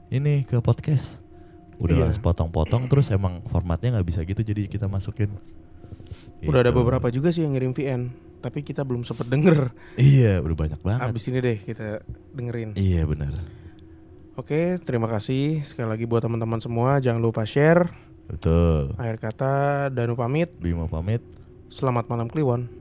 ini 0.10 0.46
ke 0.46 0.62
podcast. 0.62 1.24
Udah 1.82 1.98
Iya. 1.98 2.22
potong-potong 2.22 2.86
terus 2.86 3.10
emang 3.10 3.42
formatnya 3.50 3.98
nggak 3.98 4.06
bisa 4.06 4.22
gitu 4.22 4.46
jadi 4.46 4.70
kita 4.70 4.86
masukin. 4.86 5.34
Udah 6.46 6.62
ada 6.62 6.70
Gitu. 6.70 6.78
beberapa 6.78 7.08
juga 7.10 7.34
sih 7.34 7.42
yang 7.42 7.58
ngirim 7.58 7.74
VN, 7.74 8.02
tapi 8.38 8.62
kita 8.62 8.86
belum 8.86 9.02
sempet 9.02 9.26
denger. 9.26 9.74
Iya, 9.98 10.46
udah 10.46 10.54
banyak 10.54 10.80
banget. 10.86 11.10
Abis 11.10 11.26
ini 11.34 11.42
deh 11.42 11.58
kita 11.58 12.06
dengerin. 12.38 12.78
Iya 12.78 13.02
benar. 13.10 13.34
Oke, 14.38 14.78
terima 14.82 15.10
kasih 15.10 15.66
sekali 15.66 15.90
lagi 15.90 16.06
buat 16.06 16.22
teman-teman 16.22 16.62
semua. 16.62 17.02
Jangan 17.02 17.22
lupa 17.22 17.44
share. 17.44 17.90
Betul. 18.32 18.96
Akhir 18.96 19.18
kata, 19.20 19.54
Danu 19.92 20.16
pamit. 20.16 20.48
Bima 20.56 20.88
pamit. 20.88 21.20
Selamat 21.68 22.08
malam 22.08 22.32
Kliwon. 22.32 22.81